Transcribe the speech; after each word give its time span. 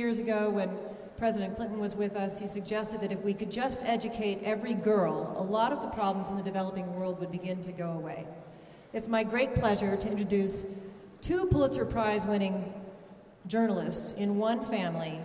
years 0.00 0.18
ago, 0.18 0.48
when 0.48 0.70
President 1.18 1.54
Clinton 1.54 1.78
was 1.78 1.94
with 1.94 2.16
us, 2.16 2.38
he 2.38 2.46
suggested 2.46 3.02
that 3.02 3.12
if 3.12 3.20
we 3.20 3.34
could 3.34 3.50
just 3.50 3.84
educate 3.84 4.40
every 4.42 4.72
girl, 4.72 5.36
a 5.36 5.42
lot 5.42 5.72
of 5.72 5.82
the 5.82 5.88
problems 5.88 6.30
in 6.30 6.36
the 6.38 6.42
developing 6.42 6.92
world 6.96 7.20
would 7.20 7.30
begin 7.30 7.60
to 7.60 7.70
go 7.70 7.90
away. 7.90 8.26
It's 8.94 9.08
my 9.08 9.22
great 9.22 9.54
pleasure 9.54 9.98
to 9.98 10.10
introduce 10.10 10.64
two 11.20 11.44
Pulitzer 11.46 11.84
Prize 11.84 12.24
winning 12.24 12.72
journalists 13.46 14.14
in 14.14 14.38
one 14.38 14.64
family, 14.64 15.20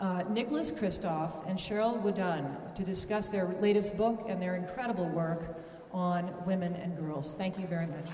uh, 0.00 0.22
Nicholas 0.30 0.70
Kristof 0.70 1.30
and 1.46 1.58
Sheryl 1.58 2.02
WuDunn, 2.02 2.74
to 2.74 2.82
discuss 2.82 3.28
their 3.28 3.48
latest 3.60 3.94
book 3.98 4.24
and 4.26 4.40
their 4.40 4.56
incredible 4.56 5.08
work 5.10 5.58
on 5.92 6.32
women 6.46 6.74
and 6.76 6.96
girls. 6.96 7.34
Thank 7.34 7.58
you 7.58 7.66
very 7.66 7.86
much. 7.86 8.06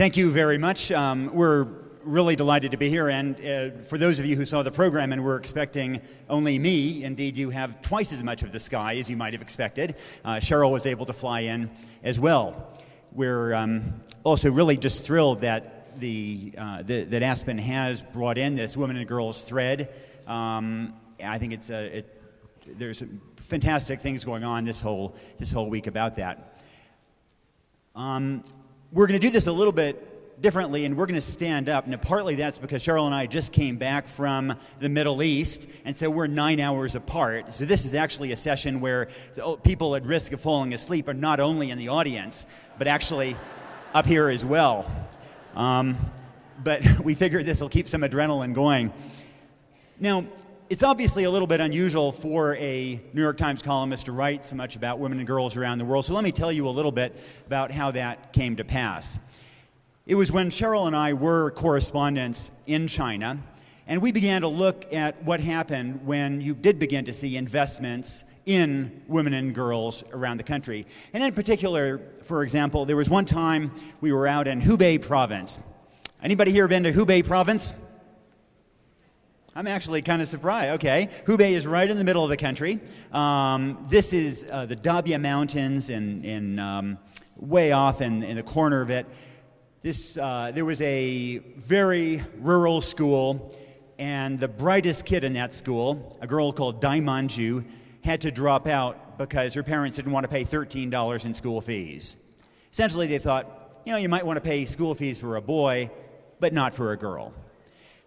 Thank 0.00 0.16
you 0.16 0.30
very 0.30 0.56
much. 0.56 0.90
Um, 0.90 1.30
we're 1.34 1.68
really 2.04 2.34
delighted 2.34 2.70
to 2.70 2.78
be 2.78 2.88
here. 2.88 3.10
And 3.10 3.36
uh, 3.38 3.82
for 3.82 3.98
those 3.98 4.18
of 4.18 4.24
you 4.24 4.34
who 4.34 4.46
saw 4.46 4.62
the 4.62 4.70
program 4.70 5.12
and 5.12 5.22
were 5.22 5.36
expecting 5.36 6.00
only 6.30 6.58
me, 6.58 7.04
indeed, 7.04 7.36
you 7.36 7.50
have 7.50 7.82
twice 7.82 8.10
as 8.10 8.22
much 8.22 8.42
of 8.42 8.50
the 8.50 8.60
sky 8.60 8.96
as 8.96 9.10
you 9.10 9.18
might 9.18 9.34
have 9.34 9.42
expected. 9.42 9.96
Uh, 10.24 10.36
Sheryl 10.36 10.72
was 10.72 10.86
able 10.86 11.04
to 11.04 11.12
fly 11.12 11.40
in 11.40 11.68
as 12.02 12.18
well. 12.18 12.72
We're 13.12 13.52
um, 13.52 14.00
also 14.24 14.50
really 14.50 14.78
just 14.78 15.04
thrilled 15.04 15.40
that, 15.40 16.00
the, 16.00 16.54
uh, 16.56 16.82
the, 16.82 17.04
that 17.04 17.22
Aspen 17.22 17.58
has 17.58 18.00
brought 18.00 18.38
in 18.38 18.54
this 18.54 18.78
women 18.78 18.96
and 18.96 19.06
girls 19.06 19.42
thread. 19.42 19.92
Um, 20.26 20.94
I 21.22 21.36
think 21.36 21.52
it's 21.52 21.68
a, 21.68 21.98
it, 21.98 22.22
there's 22.78 23.04
fantastic 23.36 24.00
things 24.00 24.24
going 24.24 24.44
on 24.44 24.64
this 24.64 24.80
whole, 24.80 25.14
this 25.36 25.52
whole 25.52 25.68
week 25.68 25.88
about 25.88 26.16
that. 26.16 26.58
Um, 27.94 28.44
we're 28.92 29.06
going 29.06 29.20
to 29.20 29.24
do 29.26 29.30
this 29.30 29.46
a 29.46 29.52
little 29.52 29.72
bit 29.72 30.40
differently, 30.40 30.84
and 30.84 30.96
we're 30.96 31.06
going 31.06 31.14
to 31.14 31.20
stand 31.20 31.68
up. 31.68 31.86
And 31.86 32.00
partly 32.00 32.34
that's 32.34 32.58
because 32.58 32.82
Sheryl 32.82 33.06
and 33.06 33.14
I 33.14 33.26
just 33.26 33.52
came 33.52 33.76
back 33.76 34.08
from 34.08 34.56
the 34.78 34.88
Middle 34.88 35.22
East, 35.22 35.68
and 35.84 35.96
so 35.96 36.10
we're 36.10 36.26
nine 36.26 36.60
hours 36.60 36.94
apart. 36.94 37.54
So 37.54 37.64
this 37.64 37.84
is 37.84 37.94
actually 37.94 38.32
a 38.32 38.36
session 38.36 38.80
where 38.80 39.08
people 39.62 39.94
at 39.94 40.04
risk 40.04 40.32
of 40.32 40.40
falling 40.40 40.74
asleep 40.74 41.08
are 41.08 41.14
not 41.14 41.40
only 41.40 41.70
in 41.70 41.78
the 41.78 41.88
audience, 41.88 42.46
but 42.78 42.86
actually 42.86 43.36
up 43.94 44.06
here 44.06 44.28
as 44.28 44.44
well. 44.44 44.90
Um, 45.54 45.96
but 46.62 47.00
we 47.04 47.14
figure 47.14 47.42
this 47.42 47.60
will 47.60 47.68
keep 47.68 47.88
some 47.88 48.02
adrenaline 48.02 48.54
going. 48.54 48.92
Now, 49.98 50.24
it's 50.70 50.84
obviously 50.84 51.24
a 51.24 51.30
little 51.32 51.48
bit 51.48 51.60
unusual 51.60 52.12
for 52.12 52.54
a 52.54 53.02
New 53.12 53.20
York 53.20 53.36
Times 53.36 53.60
columnist 53.60 54.06
to 54.06 54.12
write 54.12 54.46
so 54.46 54.54
much 54.54 54.76
about 54.76 55.00
women 55.00 55.18
and 55.18 55.26
girls 55.26 55.56
around 55.56 55.78
the 55.78 55.84
world, 55.84 56.04
so 56.04 56.14
let 56.14 56.22
me 56.22 56.30
tell 56.30 56.52
you 56.52 56.68
a 56.68 56.70
little 56.70 56.92
bit 56.92 57.12
about 57.44 57.72
how 57.72 57.90
that 57.90 58.32
came 58.32 58.54
to 58.54 58.64
pass. 58.64 59.18
It 60.06 60.14
was 60.14 60.30
when 60.30 60.48
Sheryl 60.48 60.86
and 60.86 60.94
I 60.94 61.14
were 61.14 61.50
correspondents 61.50 62.52
in 62.68 62.86
China, 62.86 63.40
and 63.88 64.00
we 64.00 64.12
began 64.12 64.42
to 64.42 64.48
look 64.48 64.94
at 64.94 65.20
what 65.24 65.40
happened 65.40 66.06
when 66.06 66.40
you 66.40 66.54
did 66.54 66.78
begin 66.78 67.04
to 67.06 67.12
see 67.12 67.36
investments 67.36 68.22
in 68.46 69.02
women 69.08 69.34
and 69.34 69.52
girls 69.52 70.04
around 70.12 70.36
the 70.36 70.44
country. 70.44 70.86
And 71.12 71.24
in 71.24 71.34
particular, 71.34 72.00
for 72.22 72.44
example, 72.44 72.84
there 72.84 72.96
was 72.96 73.10
one 73.10 73.24
time 73.24 73.72
we 74.00 74.12
were 74.12 74.28
out 74.28 74.46
in 74.46 74.62
Hubei 74.62 75.02
province. 75.02 75.58
Anybody 76.22 76.52
here 76.52 76.68
been 76.68 76.84
to 76.84 76.92
Hubei 76.92 77.26
province? 77.26 77.74
I'm 79.54 79.66
actually 79.66 80.00
kind 80.02 80.22
of 80.22 80.28
surprised. 80.28 80.74
Okay. 80.74 81.08
Hubei 81.26 81.52
is 81.52 81.66
right 81.66 81.90
in 81.90 81.98
the 81.98 82.04
middle 82.04 82.22
of 82.22 82.30
the 82.30 82.36
country. 82.36 82.78
Um, 83.12 83.84
this 83.88 84.12
is 84.12 84.46
uh, 84.48 84.66
the 84.66 84.76
Dabie 84.76 85.20
Mountains, 85.20 85.90
and, 85.90 86.24
and 86.24 86.60
um, 86.60 86.98
way 87.36 87.72
off 87.72 88.00
in, 88.00 88.22
in 88.22 88.36
the 88.36 88.44
corner 88.44 88.80
of 88.80 88.90
it. 88.90 89.06
This, 89.82 90.16
uh, 90.16 90.52
there 90.54 90.64
was 90.64 90.80
a 90.82 91.38
very 91.38 92.22
rural 92.38 92.80
school, 92.80 93.52
and 93.98 94.38
the 94.38 94.46
brightest 94.46 95.04
kid 95.04 95.24
in 95.24 95.32
that 95.32 95.56
school, 95.56 96.16
a 96.20 96.28
girl 96.28 96.52
called 96.52 96.80
Dai 96.80 97.00
Manju, 97.00 97.64
had 98.04 98.20
to 98.20 98.30
drop 98.30 98.68
out 98.68 99.18
because 99.18 99.54
her 99.54 99.64
parents 99.64 99.96
didn't 99.96 100.12
want 100.12 100.24
to 100.24 100.30
pay 100.30 100.44
$13 100.44 101.24
in 101.24 101.34
school 101.34 101.60
fees. 101.60 102.16
Essentially, 102.70 103.08
they 103.08 103.18
thought, 103.18 103.80
you 103.84 103.90
know, 103.90 103.98
you 103.98 104.08
might 104.08 104.24
want 104.24 104.36
to 104.36 104.40
pay 104.40 104.64
school 104.64 104.94
fees 104.94 105.18
for 105.18 105.34
a 105.34 105.42
boy, 105.42 105.90
but 106.38 106.52
not 106.52 106.72
for 106.72 106.92
a 106.92 106.96
girl. 106.96 107.34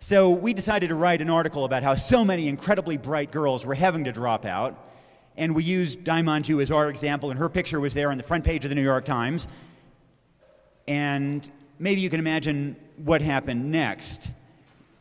So 0.03 0.31
we 0.31 0.53
decided 0.53 0.89
to 0.89 0.95
write 0.95 1.21
an 1.21 1.29
article 1.29 1.63
about 1.63 1.81
how 1.81 1.95
so 1.95 2.25
many 2.25 2.49
incredibly 2.49 2.97
bright 2.97 3.31
girls 3.31 3.65
were 3.65 3.73
having 3.73 4.03
to 4.03 4.11
drop 4.11 4.43
out. 4.43 4.77
And 5.37 5.55
we 5.55 5.63
used 5.63 6.03
Dai 6.03 6.21
Manju 6.21 6.61
as 6.61 6.71
our 6.71 6.89
example, 6.89 7.29
and 7.29 7.39
her 7.39 7.47
picture 7.47 7.79
was 7.79 7.93
there 7.93 8.11
on 8.11 8.17
the 8.17 8.23
front 8.23 8.43
page 8.43 8.65
of 8.65 8.69
the 8.69 8.75
New 8.75 8.83
York 8.83 9.05
Times. 9.05 9.47
And 10.89 11.49
maybe 11.79 12.01
you 12.01 12.09
can 12.09 12.19
imagine 12.19 12.75
what 12.97 13.21
happened 13.21 13.71
next. 13.71 14.27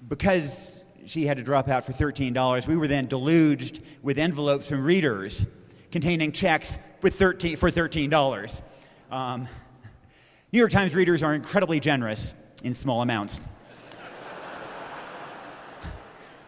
Because 0.08 0.84
she 1.06 1.26
had 1.26 1.36
to 1.36 1.42
drop 1.42 1.68
out 1.68 1.84
for 1.84 1.92
$13, 1.92 2.68
we 2.68 2.76
were 2.76 2.86
then 2.86 3.06
deluged 3.06 3.82
with 4.02 4.18
envelopes 4.18 4.68
from 4.68 4.84
readers 4.84 5.44
containing 5.90 6.30
checks 6.30 6.78
with 7.02 7.18
13, 7.18 7.56
for 7.56 7.72
$13. 7.72 8.62
Um, 9.10 9.48
New 10.52 10.60
York 10.60 10.70
Times 10.70 10.94
readers 10.94 11.24
are 11.24 11.34
incredibly 11.34 11.80
generous 11.80 12.36
in 12.62 12.72
small 12.72 13.02
amounts 13.02 13.40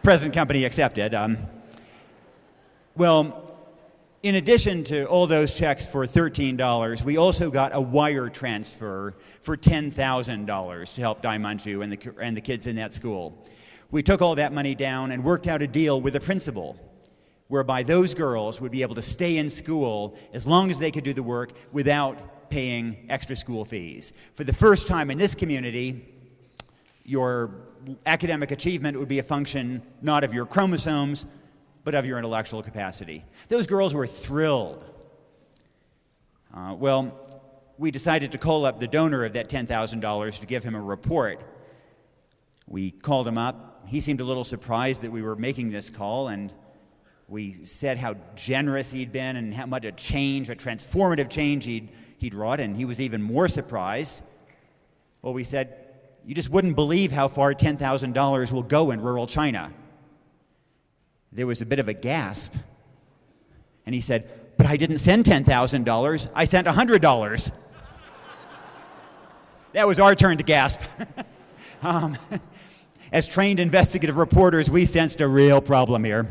present 0.05 0.35
company 0.35 0.65
accepted. 0.65 1.15
Um, 1.15 1.35
well, 2.95 3.57
in 4.21 4.35
addition 4.35 4.83
to 4.83 5.05
all 5.05 5.25
those 5.25 5.57
checks 5.57 5.87
for 5.87 6.05
$13, 6.05 7.03
we 7.03 7.17
also 7.17 7.49
got 7.49 7.73
a 7.73 7.81
wire 7.81 8.29
transfer 8.29 9.15
for 9.41 9.57
$10,000 9.57 10.93
to 10.93 11.01
help 11.01 11.23
Dai 11.23 11.39
Manju 11.39 11.83
and 11.83 11.91
the, 11.91 12.13
and 12.21 12.37
the 12.37 12.41
kids 12.41 12.67
in 12.67 12.75
that 12.75 12.93
school. 12.93 13.35
We 13.89 14.03
took 14.03 14.21
all 14.21 14.35
that 14.35 14.53
money 14.53 14.75
down 14.75 15.09
and 15.09 15.23
worked 15.23 15.47
out 15.47 15.63
a 15.63 15.67
deal 15.67 15.99
with 15.99 16.13
the 16.13 16.19
principal 16.19 16.77
whereby 17.47 17.81
those 17.81 18.13
girls 18.13 18.61
would 18.61 18.71
be 18.71 18.83
able 18.83 18.93
to 18.95 19.01
stay 19.01 19.37
in 19.37 19.49
school 19.49 20.15
as 20.33 20.45
long 20.45 20.69
as 20.69 20.77
they 20.77 20.91
could 20.91 21.03
do 21.03 21.13
the 21.13 21.23
work 21.23 21.51
without 21.71 22.51
paying 22.51 23.07
extra 23.09 23.35
school 23.35 23.65
fees. 23.65 24.13
For 24.35 24.43
the 24.43 24.53
first 24.53 24.85
time 24.85 25.09
in 25.09 25.17
this 25.17 25.33
community, 25.33 26.05
your 27.03 27.49
academic 28.05 28.51
achievement 28.51 28.97
would 28.97 29.07
be 29.07 29.19
a 29.19 29.23
function 29.23 29.81
not 30.01 30.23
of 30.23 30.33
your 30.33 30.45
chromosomes, 30.45 31.25
but 31.83 31.95
of 31.95 32.05
your 32.05 32.17
intellectual 32.17 32.63
capacity. 32.63 33.23
Those 33.47 33.67
girls 33.67 33.93
were 33.93 34.07
thrilled. 34.07 34.83
Uh, 36.53 36.75
well, 36.77 37.13
we 37.77 37.91
decided 37.91 38.31
to 38.31 38.37
call 38.37 38.65
up 38.65 38.79
the 38.79 38.87
donor 38.87 39.25
of 39.25 39.33
that 39.33 39.49
$10,000 39.49 40.39
to 40.39 40.45
give 40.47 40.63
him 40.63 40.75
a 40.75 40.81
report. 40.81 41.41
We 42.67 42.91
called 42.91 43.27
him 43.27 43.37
up. 43.37 43.83
He 43.87 44.01
seemed 44.01 44.21
a 44.21 44.23
little 44.23 44.43
surprised 44.43 45.01
that 45.01 45.11
we 45.11 45.21
were 45.21 45.35
making 45.35 45.69
this 45.69 45.89
call, 45.89 46.29
and 46.29 46.51
we 47.27 47.53
said 47.53 47.97
how 47.97 48.15
generous 48.35 48.91
he'd 48.91 49.11
been 49.11 49.35
and 49.35 49.53
how 49.53 49.65
much 49.65 49.85
a 49.85 49.91
change, 49.91 50.49
a 50.49 50.55
transformative 50.55 51.29
change 51.29 51.65
he'd, 51.65 51.89
he'd 52.17 52.33
wrought, 52.33 52.59
and 52.59 52.75
he 52.75 52.85
was 52.85 52.99
even 52.99 53.21
more 53.21 53.47
surprised. 53.47 54.23
Well, 55.21 55.33
we 55.33 55.43
said, 55.43 55.84
you 56.25 56.33
just 56.33 56.49
wouldn't 56.49 56.75
believe 56.75 57.11
how 57.11 57.27
far 57.27 57.53
$10,000 57.53 58.51
will 58.51 58.63
go 58.63 58.91
in 58.91 58.99
rural 58.99 59.27
China. 59.27 59.71
There 61.31 61.45
was 61.45 61.61
a 61.61 61.65
bit 61.65 61.79
of 61.79 61.87
a 61.87 61.93
gasp. 61.93 62.53
And 63.85 63.93
he 63.93 64.01
said, 64.01 64.27
But 64.57 64.65
I 64.65 64.77
didn't 64.77 64.97
send 64.97 65.25
$10,000, 65.25 66.29
I 66.33 66.45
sent 66.45 66.67
$100. 66.67 67.51
that 69.73 69.87
was 69.87 69.99
our 69.99 70.15
turn 70.15 70.37
to 70.37 70.43
gasp. 70.43 70.81
um, 71.83 72.17
as 73.11 73.27
trained 73.27 73.59
investigative 73.59 74.17
reporters, 74.17 74.69
we 74.69 74.85
sensed 74.85 75.21
a 75.21 75.27
real 75.27 75.61
problem 75.61 76.03
here. 76.03 76.27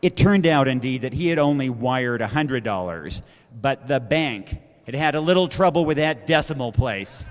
It 0.00 0.16
turned 0.16 0.46
out, 0.46 0.68
indeed, 0.68 1.00
that 1.00 1.14
he 1.14 1.28
had 1.28 1.38
only 1.38 1.70
wired 1.70 2.20
$100, 2.20 3.22
but 3.60 3.88
the 3.88 3.98
bank 3.98 4.58
had 4.84 4.94
had 4.94 5.14
a 5.14 5.20
little 5.20 5.48
trouble 5.48 5.84
with 5.84 5.96
that 5.96 6.26
decimal 6.26 6.70
place. 6.70 7.24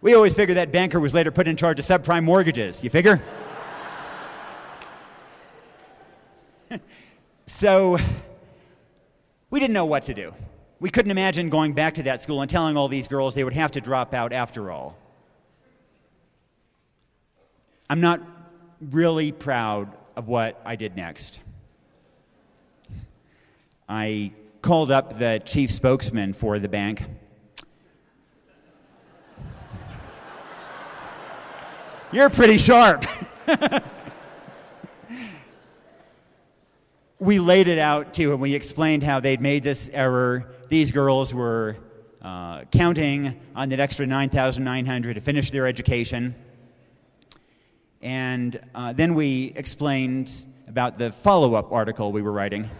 We 0.00 0.14
always 0.14 0.32
figured 0.32 0.56
that 0.56 0.70
banker 0.70 1.00
was 1.00 1.12
later 1.12 1.32
put 1.32 1.48
in 1.48 1.56
charge 1.56 1.80
of 1.80 1.84
subprime 1.84 2.22
mortgages. 2.22 2.84
You 2.84 2.90
figure? 2.90 3.20
so 7.46 7.98
we 9.50 9.58
didn't 9.58 9.74
know 9.74 9.86
what 9.86 10.04
to 10.04 10.14
do. 10.14 10.34
We 10.78 10.90
couldn't 10.90 11.10
imagine 11.10 11.50
going 11.50 11.72
back 11.72 11.94
to 11.94 12.04
that 12.04 12.22
school 12.22 12.40
and 12.42 12.48
telling 12.48 12.76
all 12.76 12.86
these 12.86 13.08
girls 13.08 13.34
they 13.34 13.42
would 13.42 13.54
have 13.54 13.72
to 13.72 13.80
drop 13.80 14.14
out 14.14 14.32
after 14.32 14.70
all. 14.70 14.96
I'm 17.90 18.00
not 18.00 18.20
really 18.80 19.32
proud 19.32 19.92
of 20.14 20.28
what 20.28 20.60
I 20.64 20.76
did 20.76 20.94
next. 20.94 21.40
I 23.88 24.30
called 24.62 24.92
up 24.92 25.18
the 25.18 25.42
chief 25.44 25.72
spokesman 25.72 26.34
for 26.34 26.60
the 26.60 26.68
bank 26.68 27.02
You're 32.10 32.30
pretty 32.30 32.56
sharp. 32.56 33.04
we 37.18 37.38
laid 37.38 37.68
it 37.68 37.78
out 37.78 38.14
too, 38.14 38.32
and 38.32 38.40
we 38.40 38.54
explained 38.54 39.02
how 39.02 39.20
they'd 39.20 39.42
made 39.42 39.62
this 39.62 39.90
error. 39.92 40.50
These 40.70 40.90
girls 40.90 41.34
were 41.34 41.76
uh, 42.22 42.64
counting 42.72 43.38
on 43.54 43.68
that 43.68 43.78
extra 43.78 44.06
9,900 44.06 45.14
to 45.14 45.20
finish 45.20 45.50
their 45.50 45.66
education. 45.66 46.34
And 48.00 48.58
uh, 48.74 48.94
then 48.94 49.12
we 49.12 49.52
explained 49.54 50.46
about 50.66 50.96
the 50.96 51.12
follow 51.12 51.56
up 51.56 51.72
article 51.72 52.10
we 52.10 52.22
were 52.22 52.32
writing. 52.32 52.70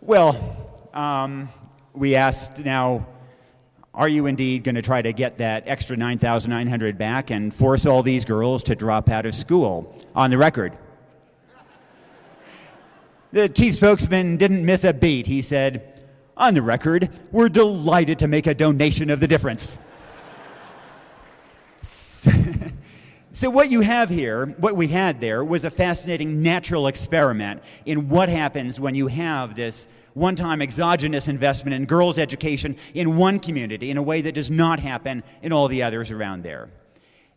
well, 0.00 0.80
um, 0.92 1.48
we 1.94 2.16
asked 2.16 2.58
now 2.58 3.06
are 3.92 4.08
you 4.08 4.26
indeed 4.26 4.62
going 4.62 4.76
to 4.76 4.82
try 4.82 5.02
to 5.02 5.12
get 5.12 5.38
that 5.38 5.64
extra 5.66 5.96
9,900 5.96 6.96
back 6.96 7.30
and 7.30 7.52
force 7.52 7.86
all 7.86 8.02
these 8.02 8.24
girls 8.24 8.62
to 8.64 8.74
drop 8.76 9.08
out 9.08 9.26
of 9.26 9.34
school? 9.34 9.96
On 10.14 10.30
the 10.30 10.38
record. 10.38 10.76
The 13.32 13.48
chief 13.48 13.76
spokesman 13.76 14.36
didn't 14.36 14.64
miss 14.64 14.84
a 14.84 14.92
beat. 14.92 15.26
He 15.26 15.42
said, 15.42 16.04
On 16.36 16.54
the 16.54 16.62
record, 16.62 17.10
we're 17.30 17.48
delighted 17.48 18.18
to 18.20 18.28
make 18.28 18.46
a 18.46 18.54
donation 18.54 19.10
of 19.10 19.20
the 19.20 19.28
difference. 19.28 19.78
so, 23.32 23.48
what 23.48 23.70
you 23.70 23.80
have 23.80 24.10
here, 24.10 24.46
what 24.58 24.74
we 24.74 24.88
had 24.88 25.20
there, 25.20 25.44
was 25.44 25.64
a 25.64 25.70
fascinating 25.70 26.42
natural 26.42 26.88
experiment 26.88 27.62
in 27.86 28.08
what 28.08 28.28
happens 28.28 28.80
when 28.80 28.96
you 28.96 29.06
have 29.06 29.54
this 29.54 29.86
one 30.14 30.34
time 30.34 30.60
exogenous 30.60 31.28
investment 31.28 31.74
in 31.74 31.84
girls' 31.84 32.18
education 32.18 32.76
in 32.92 33.16
one 33.16 33.38
community 33.38 33.90
in 33.90 33.96
a 33.96 34.02
way 34.02 34.20
that 34.22 34.34
does 34.34 34.50
not 34.50 34.80
happen 34.80 35.22
in 35.42 35.52
all 35.52 35.68
the 35.68 35.84
others 35.84 36.10
around 36.10 36.42
there. 36.42 36.70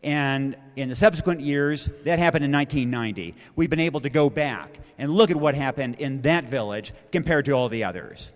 And 0.02 0.56
in 0.74 0.88
the 0.88 0.96
subsequent 0.96 1.40
years, 1.40 1.88
that 2.02 2.18
happened 2.18 2.44
in 2.44 2.50
1990. 2.50 3.36
We've 3.54 3.70
been 3.70 3.78
able 3.78 4.00
to 4.00 4.10
go 4.10 4.28
back 4.28 4.78
and 4.98 5.12
look 5.12 5.30
at 5.30 5.36
what 5.36 5.54
happened 5.54 5.96
in 6.00 6.22
that 6.22 6.44
village 6.44 6.92
compared 7.12 7.44
to 7.44 7.52
all 7.52 7.68
the 7.68 7.84
others. 7.84 8.32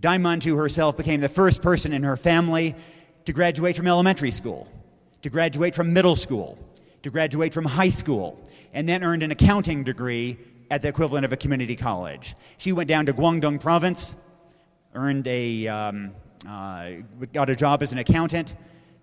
Dai 0.00 0.16
Manju 0.16 0.56
herself 0.56 0.96
became 0.96 1.20
the 1.20 1.28
first 1.28 1.60
person 1.60 1.92
in 1.92 2.02
her 2.02 2.16
family 2.16 2.74
to 3.26 3.32
graduate 3.32 3.76
from 3.76 3.86
elementary 3.86 4.30
school, 4.30 4.66
to 5.24 5.30
graduate 5.30 5.74
from 5.74 5.90
middle 5.90 6.16
school, 6.16 6.58
to 7.02 7.08
graduate 7.08 7.54
from 7.54 7.64
high 7.64 7.88
school, 7.88 8.38
and 8.74 8.86
then 8.86 9.02
earned 9.02 9.22
an 9.22 9.30
accounting 9.30 9.82
degree 9.82 10.36
at 10.70 10.82
the 10.82 10.88
equivalent 10.88 11.24
of 11.24 11.32
a 11.32 11.36
community 11.38 11.74
college. 11.74 12.34
She 12.58 12.72
went 12.72 12.90
down 12.90 13.06
to 13.06 13.14
Guangdong 13.14 13.58
province, 13.58 14.14
earned 14.94 15.26
a, 15.26 15.66
um, 15.66 16.12
uh, 16.46 16.90
got 17.32 17.48
a 17.48 17.56
job 17.56 17.82
as 17.82 17.90
an 17.90 17.96
accountant, 17.96 18.54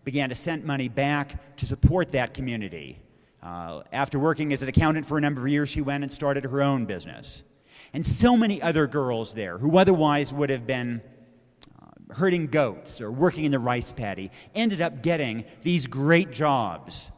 began 0.03 0.29
to 0.29 0.35
send 0.35 0.63
money 0.63 0.89
back 0.89 1.57
to 1.57 1.65
support 1.65 2.11
that 2.11 2.35
community. 2.35 2.99
Uh, 3.41 3.81
after 3.91 4.19
working 4.19 4.53
as 4.53 4.61
an 4.61 4.69
accountant 4.69 5.07
for 5.07 5.17
a 5.17 5.21
number 5.21 5.41
of 5.41 5.47
years, 5.47 5.69
she 5.69 5.81
went 5.81 6.03
and 6.03 6.13
started 6.13 6.43
her 6.43 6.61
own 6.61 6.85
business. 6.85 7.41
And 7.93 8.05
so 8.05 8.37
many 8.37 8.61
other 8.61 8.85
girls 8.85 9.33
there 9.33 9.57
who 9.57 9.75
otherwise 9.75 10.31
would 10.31 10.51
have 10.51 10.67
been 10.67 11.01
herding 12.13 12.47
goats 12.47 13.01
or 13.01 13.11
working 13.11 13.45
in 13.45 13.51
the 13.51 13.59
rice 13.59 13.91
paddy 13.91 14.31
ended 14.53 14.81
up 14.81 15.01
getting 15.01 15.45
these 15.63 15.87
great 15.87 16.31
jobs 16.31 17.11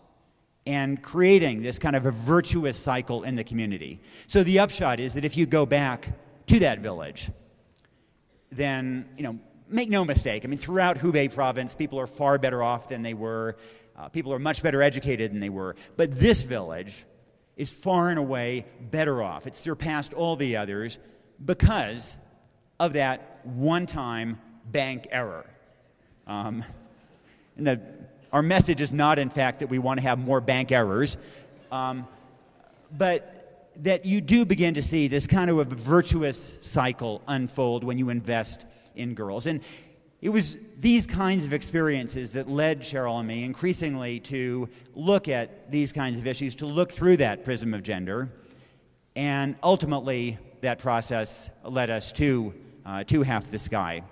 and 0.65 1.01
creating 1.01 1.61
this 1.61 1.79
kind 1.79 1.95
of 1.95 2.05
a 2.05 2.11
virtuous 2.11 2.79
cycle 2.79 3.23
in 3.23 3.35
the 3.35 3.43
community. 3.43 3.99
So 4.27 4.43
the 4.43 4.59
upshot 4.59 4.99
is 4.99 5.15
that 5.15 5.25
if 5.25 5.35
you 5.35 5.45
go 5.45 5.65
back 5.65 6.09
to 6.47 6.59
that 6.59 6.79
village, 6.79 7.29
then, 8.51 9.09
you 9.17 9.23
know, 9.23 9.39
make 9.67 9.89
no 9.89 10.05
mistake, 10.05 10.45
I 10.45 10.47
mean, 10.47 10.57
throughout 10.57 10.97
Hubei 10.97 11.33
province, 11.33 11.75
people 11.75 11.99
are 11.99 12.07
far 12.07 12.37
better 12.37 12.63
off 12.63 12.87
than 12.87 13.01
they 13.01 13.13
were. 13.13 13.57
Uh, 13.97 14.07
people 14.09 14.33
are 14.33 14.39
much 14.39 14.63
better 14.63 14.81
educated 14.81 15.31
than 15.31 15.39
they 15.39 15.49
were. 15.49 15.75
But 15.97 16.17
this 16.17 16.43
village 16.43 17.05
is 17.57 17.71
far 17.71 18.09
and 18.09 18.19
away 18.19 18.65
better 18.79 19.21
off. 19.21 19.47
It 19.47 19.55
surpassed 19.55 20.13
all 20.13 20.35
the 20.35 20.57
others 20.57 20.99
because 21.43 22.17
of 22.79 22.93
that 22.93 23.41
one 23.43 23.85
time 23.85 24.39
bank 24.71 25.07
error. 25.11 25.45
Um, 26.27 26.63
and 27.57 27.67
the, 27.67 27.81
our 28.31 28.41
message 28.41 28.81
is 28.81 28.91
not, 28.91 29.19
in 29.19 29.29
fact, 29.29 29.59
that 29.59 29.69
we 29.69 29.79
want 29.79 29.99
to 29.99 30.07
have 30.07 30.17
more 30.17 30.41
bank 30.41 30.71
errors, 30.71 31.17
um, 31.71 32.07
but 32.91 33.69
that 33.77 34.05
you 34.05 34.21
do 34.21 34.45
begin 34.45 34.75
to 34.75 34.81
see 34.81 35.07
this 35.07 35.27
kind 35.27 35.49
of 35.49 35.57
a 35.59 35.65
virtuous 35.65 36.57
cycle 36.61 37.21
unfold 37.27 37.83
when 37.83 37.97
you 37.97 38.09
invest 38.09 38.65
in 38.95 39.13
girls. 39.13 39.47
And 39.47 39.61
it 40.21 40.29
was 40.29 40.55
these 40.79 41.05
kinds 41.05 41.45
of 41.45 41.53
experiences 41.53 42.31
that 42.31 42.47
led 42.47 42.81
Sheryl 42.81 43.19
and 43.19 43.27
me 43.27 43.43
increasingly 43.43 44.19
to 44.21 44.69
look 44.95 45.27
at 45.27 45.69
these 45.69 45.91
kinds 45.91 46.19
of 46.19 46.27
issues, 46.27 46.55
to 46.55 46.65
look 46.65 46.91
through 46.91 47.17
that 47.17 47.43
prism 47.43 47.73
of 47.73 47.83
gender. 47.83 48.29
And 49.15 49.55
ultimately, 49.61 50.37
that 50.61 50.79
process 50.79 51.49
led 51.65 51.89
us 51.89 52.11
to, 52.13 52.53
uh, 52.85 53.03
to 53.05 53.21
Half 53.23 53.51
the 53.51 53.59
Sky. 53.59 54.03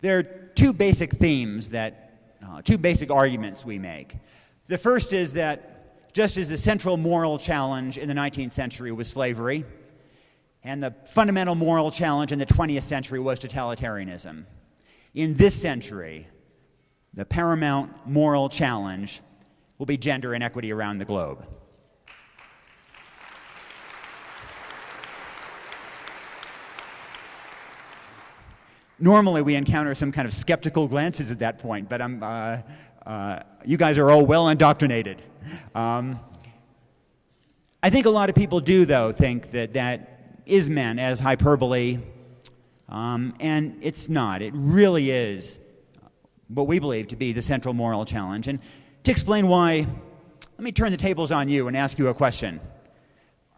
There 0.00 0.18
are 0.18 0.22
two 0.22 0.72
basic 0.72 1.12
themes 1.12 1.70
that, 1.70 2.18
uh, 2.46 2.62
two 2.62 2.78
basic 2.78 3.10
arguments 3.10 3.64
we 3.64 3.78
make. 3.78 4.16
The 4.66 4.78
first 4.78 5.12
is 5.12 5.32
that 5.34 6.12
just 6.12 6.36
as 6.36 6.48
the 6.48 6.56
central 6.56 6.96
moral 6.96 7.38
challenge 7.38 7.98
in 7.98 8.08
the 8.08 8.14
19th 8.14 8.52
century 8.52 8.92
was 8.92 9.08
slavery, 9.08 9.64
and 10.64 10.82
the 10.82 10.94
fundamental 11.06 11.54
moral 11.54 11.90
challenge 11.90 12.32
in 12.32 12.38
the 12.38 12.46
20th 12.46 12.82
century 12.82 13.20
was 13.20 13.38
totalitarianism. 13.38 14.44
In 15.14 15.34
this 15.34 15.54
century, 15.54 16.26
the 17.14 17.24
paramount 17.24 17.92
moral 18.06 18.48
challenge 18.48 19.20
will 19.78 19.86
be 19.86 19.96
gender 19.96 20.34
inequity 20.34 20.72
around 20.72 20.98
the 20.98 21.04
globe. 21.04 21.46
Normally, 28.98 29.42
we 29.42 29.54
encounter 29.56 29.94
some 29.94 30.10
kind 30.10 30.26
of 30.26 30.32
skeptical 30.32 30.88
glances 30.88 31.30
at 31.30 31.40
that 31.40 31.58
point, 31.58 31.88
but 31.88 32.00
uh, 32.00 32.62
uh, 33.04 33.40
you 33.64 33.76
guys 33.76 33.98
are 33.98 34.10
all 34.10 34.24
well 34.24 34.48
indoctrinated. 34.48 35.20
Um, 35.74 36.18
I 37.82 37.90
think 37.90 38.06
a 38.06 38.10
lot 38.10 38.30
of 38.30 38.34
people 38.34 38.60
do, 38.60 38.86
though, 38.86 39.12
think 39.12 39.50
that 39.50 39.74
that 39.74 40.40
is 40.46 40.70
meant 40.70 40.98
as 40.98 41.20
hyperbole, 41.20 41.98
um, 42.88 43.34
and 43.38 43.76
it's 43.82 44.08
not. 44.08 44.40
It 44.40 44.54
really 44.56 45.10
is 45.10 45.58
what 46.48 46.66
we 46.66 46.78
believe 46.78 47.08
to 47.08 47.16
be 47.16 47.32
the 47.32 47.42
central 47.42 47.74
moral 47.74 48.06
challenge. 48.06 48.48
And 48.48 48.60
to 49.04 49.10
explain 49.10 49.46
why, 49.48 49.86
let 50.56 50.64
me 50.64 50.72
turn 50.72 50.90
the 50.90 50.96
tables 50.96 51.30
on 51.30 51.50
you 51.50 51.68
and 51.68 51.76
ask 51.76 51.98
you 51.98 52.08
a 52.08 52.14
question 52.14 52.60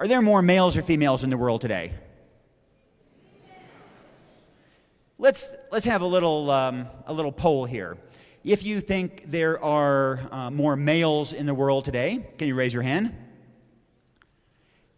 Are 0.01 0.09
there 0.09 0.21
more 0.21 0.43
males 0.43 0.77
or 0.77 0.83
females 0.83 1.23
in 1.23 1.31
the 1.31 1.39
world 1.39 1.61
today? 1.61 1.93
Let's, 5.21 5.57
let's 5.73 5.85
have 5.85 6.03
a 6.03 6.07
little, 6.07 6.49
um, 6.49 6.87
a 7.07 7.13
little 7.13 7.33
poll 7.33 7.65
here. 7.65 7.99
If 8.45 8.65
you 8.65 8.81
think 8.81 9.25
there 9.29 9.61
are 9.63 10.21
uh, 10.31 10.51
more 10.53 10.77
males 10.77 11.33
in 11.33 11.45
the 11.45 11.55
world 11.55 11.85
today, 11.85 12.25
can 12.39 12.47
you 12.47 12.55
raise 12.55 12.73
your 12.73 12.85
hand? 12.85 13.13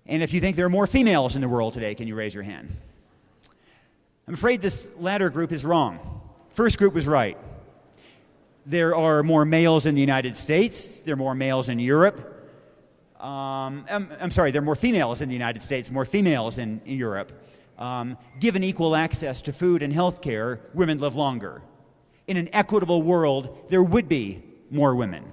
And 0.05 0.23
if 0.23 0.35
you 0.35 0.41
think 0.41 0.57
there 0.57 0.67
are 0.67 0.71
more 0.71 0.87
females 0.87 1.37
in 1.37 1.41
the 1.41 1.49
world 1.49 1.73
today, 1.73 1.95
can 1.95 2.07
you 2.07 2.15
raise 2.15 2.35
your 2.35 2.43
hand? 2.43 2.77
I'm 4.29 4.35
afraid 4.35 4.61
this 4.61 4.93
latter 4.99 5.31
group 5.31 5.53
is 5.53 5.65
wrong. 5.65 6.21
First 6.51 6.77
group 6.77 6.93
was 6.93 7.07
right. 7.07 7.39
There 8.67 8.95
are 8.95 9.23
more 9.23 9.47
males 9.47 9.87
in 9.87 9.95
the 9.95 10.03
United 10.03 10.37
States, 10.37 11.01
there 11.01 11.15
are 11.15 11.17
more 11.17 11.35
males 11.35 11.71
in 11.71 11.79
Europe. 11.79 12.19
Um, 13.19 13.87
I'm, 13.91 14.13
I'm, 14.21 14.31
sorry, 14.31 14.51
there 14.51 14.61
are 14.61 14.65
more 14.65 14.77
females 14.77 15.23
in 15.23 15.31
the 15.31 15.35
United 15.35 15.63
States, 15.63 15.91
more 15.91 16.05
females 16.05 16.59
in, 16.59 16.83
in 16.85 16.99
Europe. 16.99 17.33
Um, 17.81 18.19
given 18.39 18.63
equal 18.63 18.95
access 18.95 19.41
to 19.43 19.55
food 19.55 19.83
and 19.83 19.91
health 19.93 20.21
care, 20.21 20.61
women 20.75 20.99
live 20.99 21.17
longer. 21.17 21.63
In 22.27 22.37
an 22.37 22.51
equitable 22.53 23.03
world, 23.03 23.67
there 23.71 23.83
would 23.83 24.07
be 24.07 24.43
more 24.71 24.95
women. 24.95 25.33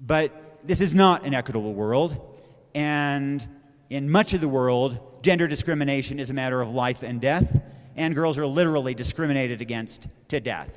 But 0.00 0.58
this 0.64 0.80
is 0.80 0.92
not 0.92 1.24
an 1.24 1.32
equitable 1.32 1.72
world. 1.72 2.42
And 2.74 3.46
in 3.90 4.10
much 4.10 4.34
of 4.34 4.40
the 4.40 4.48
world, 4.48 5.22
gender 5.22 5.46
discrimination 5.46 6.18
is 6.18 6.30
a 6.30 6.34
matter 6.34 6.60
of 6.60 6.70
life 6.70 7.04
and 7.04 7.20
death, 7.20 7.62
and 7.96 8.12
girls 8.14 8.36
are 8.36 8.46
literally 8.46 8.92
discriminated 8.92 9.60
against 9.60 10.08
to 10.28 10.40
death. 10.40 10.68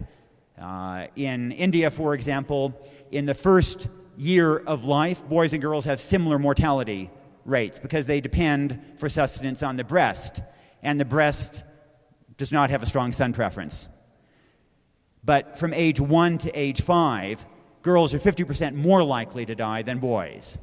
Uh, 0.62 1.08
in 1.16 1.52
India, 1.52 1.90
for 1.90 2.14
example, 2.14 2.80
in 3.12 3.26
the 3.26 3.34
first 3.34 3.88
year 4.18 4.58
of 4.58 4.86
life, 4.86 5.28
boys 5.28 5.54
and 5.54 5.62
girls 5.62 5.86
have 5.86 6.00
similar 6.00 6.38
mortality 6.38 7.10
rates 7.48 7.80
because 7.80 8.06
they 8.06 8.22
depend 8.22 8.80
for 8.98 9.10
sustenance 9.10 9.64
on 9.64 9.78
the 9.78 9.84
breast, 9.84 10.42
and 10.84 11.00
the 11.00 11.06
breast 11.06 11.64
does 12.38 12.52
not 12.52 12.70
have 12.70 12.84
a 12.84 12.86
strong 12.86 13.12
son 13.12 13.34
preference. 13.34 13.90
But 15.24 15.58
from 15.58 15.74
age 15.74 16.00
one 16.00 16.38
to 16.40 16.52
age 16.52 16.82
five, 16.82 17.44
girls 17.82 18.14
are 18.14 18.20
50% 18.20 18.76
more 18.76 19.02
likely 19.02 19.46
to 19.46 19.56
die 19.56 19.82
than 19.82 19.98
boys 20.00 20.58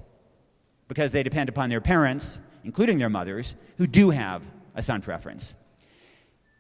because 0.87 1.11
they 1.11 1.23
depend 1.23 1.49
upon 1.49 1.71
their 1.71 1.81
parents, 1.81 2.39
including 2.63 2.99
their 2.99 3.11
mothers, 3.11 3.55
who 3.79 3.87
do 3.87 4.11
have 4.11 4.43
a 4.75 4.83
son 4.83 5.01
preference. 5.03 5.55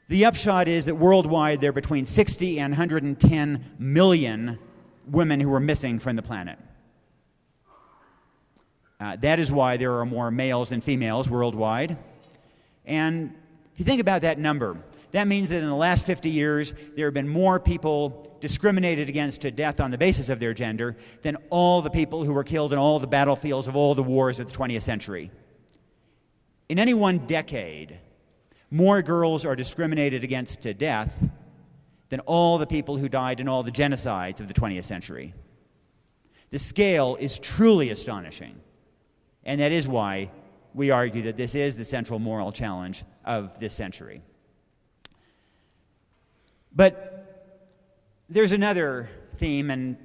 The 0.09 0.25
upshot 0.25 0.69
is 0.69 0.87
that 0.87 0.97
worldwide 0.97 1.61
there 1.61 1.71
are 1.71 1.73
between 1.75 2.04
60 2.07 2.59
and 2.59 2.73
110 2.73 3.64
million 3.78 4.59
women 5.07 5.40
who 5.40 5.52
are 5.52 5.61
missing 5.61 5.99
from 5.99 6.16
the 6.16 6.23
planet. 6.23 6.59
Uh, 9.00 9.16
that 9.16 9.38
is 9.38 9.50
why 9.50 9.76
there 9.76 9.98
are 9.98 10.06
more 10.06 10.30
males 10.30 10.68
than 10.68 10.80
females 10.80 11.28
worldwide. 11.28 11.96
And 12.84 13.34
if 13.72 13.80
you 13.80 13.84
think 13.84 14.00
about 14.00 14.22
that 14.22 14.38
number, 14.38 14.76
that 15.12 15.28
means 15.28 15.48
that 15.50 15.58
in 15.58 15.68
the 15.68 15.74
last 15.74 16.06
50 16.06 16.30
years, 16.30 16.74
there 16.96 17.06
have 17.06 17.14
been 17.14 17.28
more 17.28 17.60
people 17.60 18.36
discriminated 18.40 19.08
against 19.08 19.42
to 19.42 19.50
death 19.50 19.80
on 19.80 19.90
the 19.90 19.98
basis 19.98 20.28
of 20.28 20.40
their 20.40 20.52
gender 20.52 20.96
than 21.22 21.36
all 21.50 21.82
the 21.82 21.90
people 21.90 22.24
who 22.24 22.32
were 22.32 22.44
killed 22.44 22.72
in 22.72 22.78
all 22.78 22.98
the 22.98 23.06
battlefields 23.06 23.68
of 23.68 23.76
all 23.76 23.94
the 23.94 24.02
wars 24.02 24.40
of 24.40 24.50
the 24.50 24.56
20th 24.56 24.82
century. 24.82 25.30
In 26.68 26.78
any 26.78 26.94
one 26.94 27.26
decade, 27.26 27.98
more 28.70 29.02
girls 29.02 29.44
are 29.44 29.54
discriminated 29.54 30.24
against 30.24 30.62
to 30.62 30.74
death 30.74 31.16
than 32.08 32.20
all 32.20 32.58
the 32.58 32.66
people 32.66 32.96
who 32.96 33.08
died 33.08 33.40
in 33.40 33.48
all 33.48 33.62
the 33.62 33.70
genocides 33.70 34.40
of 34.40 34.48
the 34.48 34.54
20th 34.54 34.84
century. 34.84 35.32
The 36.50 36.58
scale 36.58 37.16
is 37.20 37.38
truly 37.38 37.90
astonishing, 37.90 38.60
and 39.44 39.60
that 39.60 39.72
is 39.72 39.86
why 39.86 40.30
we 40.74 40.90
argue 40.90 41.22
that 41.22 41.36
this 41.36 41.54
is 41.54 41.76
the 41.76 41.84
central 41.84 42.18
moral 42.18 42.52
challenge 42.52 43.04
of 43.24 43.58
this 43.60 43.74
century. 43.74 44.22
But 46.74 47.14
there's 48.28 48.52
another 48.52 49.08
theme, 49.36 49.70
and 49.70 49.96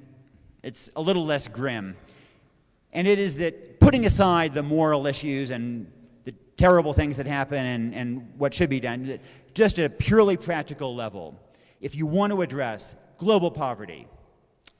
it's 0.62 0.90
a 0.94 1.00
little 1.00 1.24
less 1.24 1.48
grim. 1.48 1.96
And 2.92 3.08
it 3.08 3.18
is 3.18 3.36
that 3.36 3.80
putting 3.80 4.06
aside 4.06 4.52
the 4.52 4.62
moral 4.62 5.06
issues 5.06 5.50
and 5.50 5.90
the 6.24 6.32
terrible 6.56 6.92
things 6.92 7.16
that 7.16 7.26
happen 7.26 7.64
and, 7.64 7.94
and 7.94 8.32
what 8.36 8.54
should 8.54 8.70
be 8.70 8.80
done, 8.80 9.18
just 9.54 9.78
at 9.78 9.86
a 9.86 9.90
purely 9.90 10.36
practical 10.36 10.94
level, 10.94 11.38
if 11.80 11.96
you 11.96 12.06
want 12.06 12.32
to 12.32 12.42
address 12.42 12.94
global 13.16 13.50
poverty, 13.50 14.06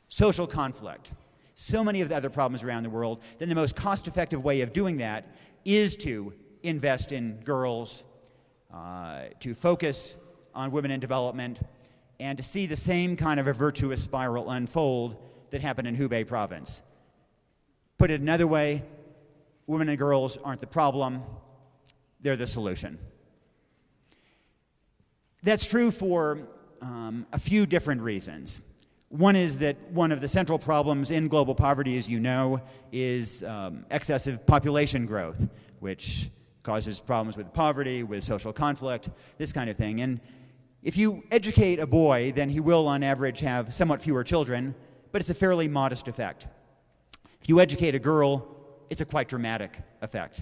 social 0.09 0.47
conflict, 0.47 1.13
so 1.61 1.85
many 1.85 2.01
of 2.01 2.09
the 2.09 2.17
other 2.17 2.31
problems 2.31 2.63
around 2.63 2.85
the 2.85 2.91
world, 2.91 3.21
then 3.37 3.51
the 3.51 3.55
most 3.55 3.77
cost 3.77 4.09
effective 4.09 4.43
way 4.43 4.63
of 4.63 4.73
doing 4.73 4.97
that 4.97 5.27
is 5.67 5.95
to 5.95 6.33
invest 6.63 7.13
in 7.13 7.39
girls, 7.45 8.03
uh, 8.73 9.25
to 9.41 9.55
focus 9.55 10.17
on 10.55 10.71
women 10.71 10.91
in 10.91 11.01
development, 11.01 11.61
and 12.19 12.39
to 12.39 12.43
see 12.43 12.65
the 12.65 12.77
same 12.77 13.15
kind 13.15 13.39
of 13.39 13.47
a 13.47 13.53
virtuous 13.53 14.03
spiral 14.03 14.49
unfold 14.49 15.17
that 15.51 15.61
happened 15.61 15.87
in 15.87 15.95
Hubei 15.95 16.27
province. 16.27 16.81
Put 17.99 18.11
it 18.11 18.23
another 18.23 18.47
way, 18.47 18.83
women 19.67 19.91
and 19.91 19.99
girls 19.99 20.39
aren't 20.39 20.61
the 20.61 20.67
problem, 20.67 21.23
they're 22.23 22.37
the 22.37 22.47
solution. 22.47 22.99
That's 25.43 25.67
true 25.67 25.91
for 25.91 26.39
um, 26.81 27.27
a 27.35 27.39
few 27.39 27.67
different 27.67 28.01
reasons. 28.01 28.63
One 29.11 29.35
is 29.35 29.59
that 29.59 29.77
one 29.91 30.13
of 30.13 30.21
the 30.21 30.29
central 30.29 30.57
problems 30.57 31.11
in 31.11 31.27
global 31.27 31.53
poverty, 31.53 31.99
as 31.99 32.09
you 32.09 32.21
know, 32.21 32.61
is 32.93 33.43
um, 33.43 33.85
excessive 33.91 34.47
population 34.47 35.05
growth, 35.05 35.37
which 35.81 36.31
causes 36.63 37.01
problems 37.01 37.37
with 37.37 37.53
poverty, 37.53 38.05
with 38.05 38.23
social 38.23 38.53
conflict, 38.53 39.11
this 39.37 39.53
kind 39.53 39.69
of 39.69 39.77
thing. 39.77 40.01
And 40.01 40.21
if 40.85 40.97
you 40.97 41.25
educate 41.33 41.81
a 41.81 41.89
boy, 41.89 42.33
then 42.37 42.49
he 42.49 42.61
will, 42.61 42.87
on 42.87 43.03
average, 43.03 43.41
have 43.41 43.75
somewhat 43.75 44.01
fewer 44.01 44.23
children, 44.23 44.77
but 45.11 45.21
it's 45.21 45.31
a 45.31 45.35
fairly 45.35 45.67
modest 45.67 46.07
effect. 46.07 46.47
If 47.43 47.49
you 47.49 47.59
educate 47.59 47.97
a 47.97 47.99
girl, 47.99 48.47
it's 48.91 49.01
a 49.01 49.05
quite 49.05 49.27
dramatic 49.27 49.77
effect. 50.03 50.41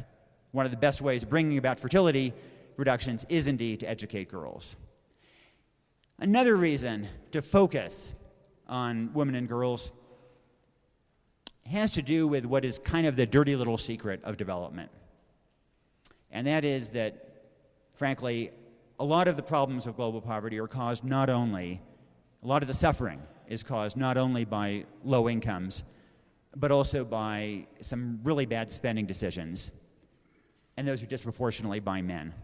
One 0.52 0.66
of 0.66 0.70
the 0.70 0.76
best 0.76 1.00
ways 1.00 1.22
of 1.22 1.30
bringing 1.30 1.56
about 1.56 1.80
fertility 1.80 2.34
reductions 2.76 3.24
is 3.30 3.46
indeed 3.46 3.80
to 3.80 3.88
educate 3.88 4.28
girls. 4.28 4.76
Another 6.18 6.54
reason 6.54 7.08
to 7.32 7.40
focus 7.40 8.12
on 8.68 9.12
women 9.14 9.34
and 9.34 9.48
girls 9.48 9.92
has 11.70 11.92
to 11.92 12.02
do 12.02 12.26
with 12.26 12.46
what 12.46 12.64
is 12.64 12.78
kind 12.78 13.06
of 13.06 13.16
the 13.16 13.26
dirty 13.26 13.54
little 13.56 13.78
secret 13.78 14.22
of 14.24 14.36
development. 14.36 14.90
And 16.30 16.46
that 16.46 16.64
is 16.64 16.90
that, 16.90 17.44
frankly, 17.94 18.50
a 18.98 19.04
lot 19.04 19.28
of 19.28 19.36
the 19.36 19.42
problems 19.42 19.86
of 19.86 19.96
global 19.96 20.20
poverty 20.20 20.58
are 20.58 20.66
caused 20.66 21.04
not 21.04 21.28
only, 21.30 21.80
a 22.42 22.46
lot 22.46 22.62
of 22.62 22.68
the 22.68 22.74
suffering 22.74 23.22
is 23.46 23.62
caused 23.62 23.96
not 23.96 24.16
only 24.16 24.44
by 24.44 24.84
low 25.04 25.28
incomes, 25.28 25.84
but 26.56 26.70
also 26.70 27.04
by 27.04 27.66
some 27.80 28.20
really 28.24 28.46
bad 28.46 28.72
spending 28.72 29.06
decisions. 29.06 29.70
And 30.76 30.86
those 30.86 31.02
are 31.02 31.06
disproportionately 31.06 31.80
by 31.80 32.02
men. 32.02 32.34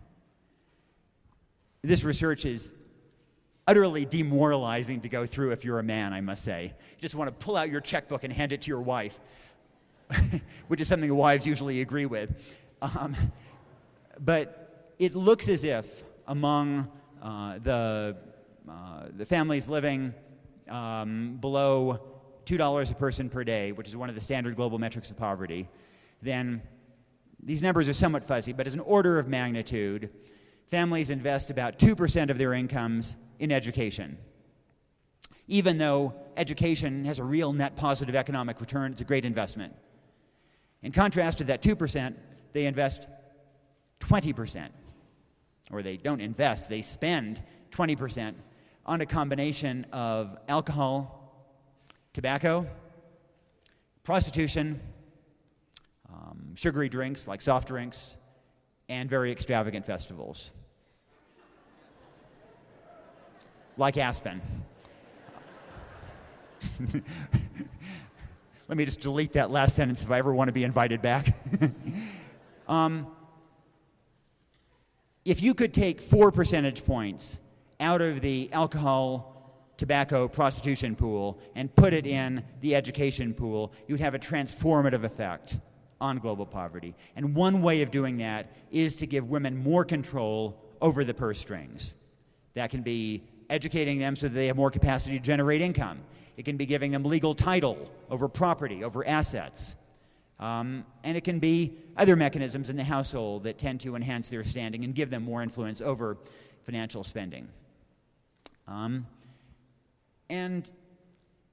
This 1.82 2.04
research 2.04 2.44
is 2.46 2.74
utterly 3.66 4.04
demoralizing 4.04 5.00
to 5.00 5.08
go 5.08 5.26
through 5.26 5.52
if 5.52 5.64
you're 5.64 5.78
a 5.78 5.82
man, 5.82 6.12
I 6.12 6.20
must 6.20 6.42
say. 6.42 6.64
You 6.64 7.00
just 7.00 7.14
want 7.14 7.28
to 7.28 7.44
pull 7.44 7.56
out 7.56 7.70
your 7.70 7.80
checkbook 7.80 8.24
and 8.24 8.32
hand 8.32 8.52
it 8.52 8.62
to 8.62 8.68
your 8.68 8.82
wife, 8.82 9.18
which 10.68 10.80
is 10.80 10.88
something 10.88 11.08
the 11.08 11.14
wives 11.14 11.46
usually 11.46 11.80
agree 11.80 12.06
with. 12.06 12.54
Um, 12.82 13.16
but 14.20 14.92
it 14.98 15.14
looks 15.14 15.48
as 15.48 15.64
if 15.64 16.04
among 16.26 16.88
uh, 17.22 17.58
the, 17.58 18.16
uh, 18.68 19.04
the 19.16 19.24
families 19.24 19.68
living 19.68 20.14
um, 20.68 21.38
below 21.40 22.00
$2 22.44 22.90
a 22.90 22.94
person 22.94 23.30
per 23.30 23.44
day, 23.44 23.72
which 23.72 23.88
is 23.88 23.96
one 23.96 24.08
of 24.08 24.14
the 24.14 24.20
standard 24.20 24.56
global 24.56 24.78
metrics 24.78 25.10
of 25.10 25.16
poverty, 25.16 25.68
then 26.20 26.62
these 27.42 27.62
numbers 27.62 27.88
are 27.88 27.94
somewhat 27.94 28.24
fuzzy, 28.24 28.52
but 28.52 28.66
as 28.66 28.74
an 28.74 28.80
order 28.80 29.18
of 29.18 29.28
magnitude, 29.28 30.10
families 30.66 31.10
invest 31.10 31.50
about 31.50 31.78
2% 31.78 32.30
of 32.30 32.38
their 32.38 32.52
incomes 32.54 33.16
in 33.38 33.52
education. 33.52 34.18
Even 35.46 35.78
though 35.78 36.14
education 36.36 37.04
has 37.04 37.18
a 37.18 37.24
real 37.24 37.52
net 37.52 37.76
positive 37.76 38.14
economic 38.14 38.60
return, 38.60 38.92
it's 38.92 39.00
a 39.00 39.04
great 39.04 39.24
investment. 39.24 39.74
In 40.82 40.92
contrast 40.92 41.38
to 41.38 41.44
that 41.44 41.62
2%, 41.62 42.14
they 42.52 42.66
invest 42.66 43.06
20% 44.00 44.68
or 45.70 45.82
they 45.82 45.96
don't 45.96 46.20
invest, 46.20 46.68
they 46.68 46.82
spend 46.82 47.42
20% 47.70 48.34
on 48.86 49.00
a 49.00 49.06
combination 49.06 49.86
of 49.92 50.36
alcohol, 50.48 51.50
tobacco, 52.12 52.66
prostitution, 54.04 54.80
um, 56.12 56.54
sugary 56.54 56.88
drinks 56.88 57.26
like 57.26 57.40
soft 57.40 57.68
drinks, 57.68 58.16
and 58.88 59.08
very 59.08 59.32
extravagant 59.32 59.86
festivals. 59.86 60.52
Like 63.76 63.96
Aspen. 63.96 64.40
Let 68.68 68.78
me 68.78 68.84
just 68.84 69.00
delete 69.00 69.32
that 69.32 69.50
last 69.50 69.76
sentence 69.76 70.02
if 70.02 70.10
I 70.10 70.18
ever 70.18 70.34
want 70.34 70.48
to 70.48 70.52
be 70.52 70.64
invited 70.64 71.02
back. 71.02 71.34
um, 72.68 73.06
if 75.24 75.42
you 75.42 75.54
could 75.54 75.74
take 75.74 76.00
four 76.00 76.30
percentage 76.30 76.84
points 76.84 77.38
out 77.80 78.00
of 78.00 78.20
the 78.20 78.48
alcohol, 78.52 79.34
tobacco, 79.76 80.28
prostitution 80.28 80.94
pool 80.96 81.38
and 81.54 81.74
put 81.74 81.92
it 81.92 82.06
in 82.06 82.42
the 82.60 82.74
education 82.74 83.34
pool, 83.34 83.72
you'd 83.86 84.00
have 84.00 84.14
a 84.14 84.18
transformative 84.18 85.04
effect 85.04 85.56
on 86.00 86.18
global 86.18 86.46
poverty. 86.46 86.94
And 87.16 87.34
one 87.34 87.62
way 87.62 87.82
of 87.82 87.90
doing 87.90 88.18
that 88.18 88.52
is 88.70 88.94
to 88.96 89.06
give 89.06 89.30
women 89.30 89.56
more 89.56 89.84
control 89.84 90.60
over 90.80 91.04
the 91.04 91.14
purse 91.14 91.40
strings. 91.40 91.94
That 92.54 92.70
can 92.70 92.82
be 92.82 93.22
educating 93.50 93.98
them 93.98 94.16
so 94.16 94.28
that 94.28 94.34
they 94.34 94.46
have 94.46 94.56
more 94.56 94.70
capacity 94.70 95.18
to 95.18 95.24
generate 95.24 95.60
income. 95.60 96.00
It 96.36 96.44
can 96.44 96.56
be 96.56 96.66
giving 96.66 96.90
them 96.90 97.04
legal 97.04 97.34
title 97.34 97.90
over 98.10 98.28
property, 98.28 98.84
over 98.84 99.06
assets. 99.06 99.76
Um, 100.40 100.84
and 101.04 101.16
it 101.16 101.22
can 101.22 101.38
be 101.38 101.76
other 101.96 102.16
mechanisms 102.16 102.70
in 102.70 102.76
the 102.76 102.84
household 102.84 103.44
that 103.44 103.58
tend 103.58 103.80
to 103.82 103.94
enhance 103.94 104.28
their 104.28 104.42
standing 104.44 104.84
and 104.84 104.94
give 104.94 105.10
them 105.10 105.22
more 105.22 105.42
influence 105.42 105.80
over 105.80 106.16
financial 106.64 107.04
spending. 107.04 107.48
Um, 108.66 109.06
and 110.28 110.68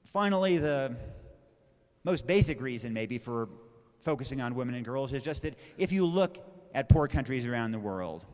finally, 0.06 0.58
the 0.58 0.96
most 2.04 2.26
basic 2.26 2.60
reason, 2.62 2.94
maybe, 2.94 3.20
for 3.20 3.50
focusing 4.02 4.42
on 4.42 4.56
women 4.56 4.76
and 4.76 4.86
girls 4.86 5.14
is 5.14 5.24
just 5.24 5.44
that 5.44 5.56
if 5.78 5.92
you 5.92 6.06
look 6.06 6.38
at 6.74 6.90
poor 6.90 7.08
countries 7.08 7.46
around 7.46 7.72
the 7.72 7.80
world, 7.80 8.26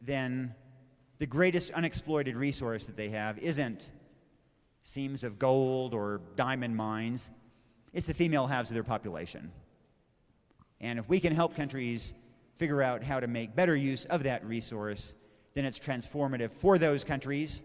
then 0.00 0.54
the 1.18 1.26
greatest 1.26 1.70
unexploited 1.72 2.36
resource 2.36 2.86
that 2.86 2.96
they 2.96 3.10
have 3.10 3.38
isn't 3.38 3.90
seams 4.82 5.24
of 5.24 5.38
gold 5.38 5.94
or 5.94 6.20
diamond 6.36 6.74
mines 6.74 7.30
it's 7.92 8.06
the 8.06 8.14
female 8.14 8.46
halves 8.46 8.70
of 8.70 8.74
their 8.74 8.84
population. 8.84 9.50
And 10.80 10.98
if 10.98 11.08
we 11.08 11.20
can 11.20 11.34
help 11.34 11.54
countries 11.54 12.14
figure 12.56 12.82
out 12.82 13.02
how 13.02 13.20
to 13.20 13.26
make 13.26 13.56
better 13.56 13.74
use 13.74 14.04
of 14.06 14.22
that 14.24 14.44
resource, 14.44 15.14
then 15.54 15.64
it's 15.64 15.78
transformative 15.78 16.52
for 16.52 16.78
those 16.78 17.04
countries 17.04 17.62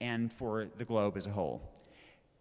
and 0.00 0.32
for 0.32 0.68
the 0.78 0.84
globe 0.84 1.16
as 1.16 1.26
a 1.26 1.30
whole. 1.30 1.62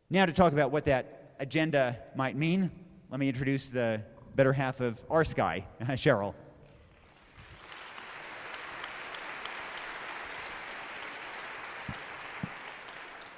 Now, 0.09 0.25
to 0.25 0.33
talk 0.33 0.53
about 0.53 0.71
what 0.71 0.85
that 0.85 1.33
agenda 1.39 1.97
might 2.15 2.35
mean, 2.35 2.71
let 3.09 3.19
me 3.19 3.27
introduce 3.27 3.69
the 3.69 4.01
better 4.35 4.53
half 4.53 4.81
of 4.81 5.03
our 5.09 5.23
sky, 5.23 5.65
Sheryl. 5.81 6.35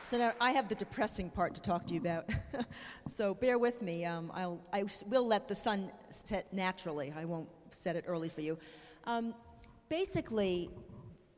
So 0.01 0.17
now 0.17 0.33
I 0.41 0.51
have 0.51 0.67
the 0.67 0.75
depressing 0.75 1.29
part 1.29 1.55
to 1.55 1.61
talk 1.61 1.85
to 1.85 1.93
you 1.93 2.01
about. 2.01 2.29
so 3.07 3.33
bear 3.33 3.57
with 3.57 3.81
me. 3.81 4.03
Um, 4.03 4.29
I'll, 4.35 4.59
I 4.73 4.83
will 5.07 5.25
let 5.25 5.47
the 5.47 5.55
sun 5.55 5.89
set 6.09 6.51
naturally. 6.51 7.13
I 7.15 7.23
won't 7.23 7.47
set 7.69 7.95
it 7.95 8.03
early 8.07 8.27
for 8.27 8.41
you. 8.41 8.57
Um, 9.05 9.33
basically, 9.87 10.69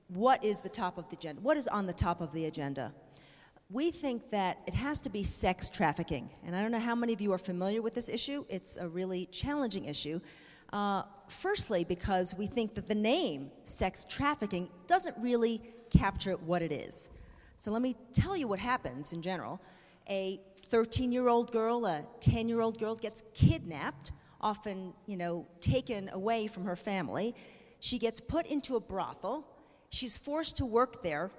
what 0.07 0.43
is 0.43 0.59
the 0.59 0.69
top 0.69 0.97
of 0.97 1.07
the 1.09 1.15
agenda? 1.17 1.39
What 1.43 1.55
is 1.55 1.67
on 1.67 1.85
the 1.85 1.93
top 1.93 2.19
of 2.19 2.33
the 2.33 2.45
agenda? 2.45 2.91
We 3.73 3.89
think 3.89 4.29
that 4.29 4.59
it 4.67 4.75
has 4.75 4.99
to 4.99 5.09
be 5.09 5.23
sex 5.23 5.67
trafficking. 5.67 6.29
And 6.45 6.55
I 6.55 6.61
don't 6.61 6.71
know 6.71 6.79
how 6.79 6.93
many 6.93 7.11
of 7.11 7.21
you 7.21 7.33
are 7.33 7.39
familiar 7.39 7.81
with 7.81 7.95
this 7.95 8.07
issue. 8.07 8.45
It's 8.47 8.77
a 8.77 8.87
really 8.87 9.25
challenging 9.25 9.85
issue. 9.85 10.19
Uh, 10.71 11.01
firstly, 11.27 11.83
because 11.83 12.35
we 12.35 12.45
think 12.45 12.75
that 12.75 12.87
the 12.87 12.93
name 12.93 13.49
sex 13.63 14.05
trafficking 14.07 14.69
doesn't 14.85 15.17
really 15.17 15.59
capture 15.89 16.33
what 16.33 16.61
it 16.61 16.71
is. 16.71 17.09
So 17.57 17.71
let 17.71 17.81
me 17.81 17.95
tell 18.13 18.37
you 18.37 18.47
what 18.47 18.59
happens 18.59 19.11
in 19.11 19.23
general. 19.23 19.59
A 20.07 20.39
13 20.67 21.11
year 21.11 21.27
old 21.27 21.51
girl, 21.51 21.87
a 21.87 22.03
10 22.19 22.47
year 22.47 22.61
old 22.61 22.77
girl 22.77 22.93
gets 22.93 23.23
kidnapped, 23.33 24.11
often, 24.39 24.93
you 25.07 25.17
know, 25.17 25.47
taken 25.61 26.09
away 26.09 26.45
from 26.45 26.63
her 26.65 26.75
family. 26.75 27.33
She 27.79 27.97
gets 27.97 28.19
put 28.19 28.45
into 28.45 28.75
a 28.75 28.79
brothel. 28.79 29.47
She's 29.89 30.15
forced 30.15 30.57
to 30.57 30.65
work 30.67 31.01
there 31.01 31.31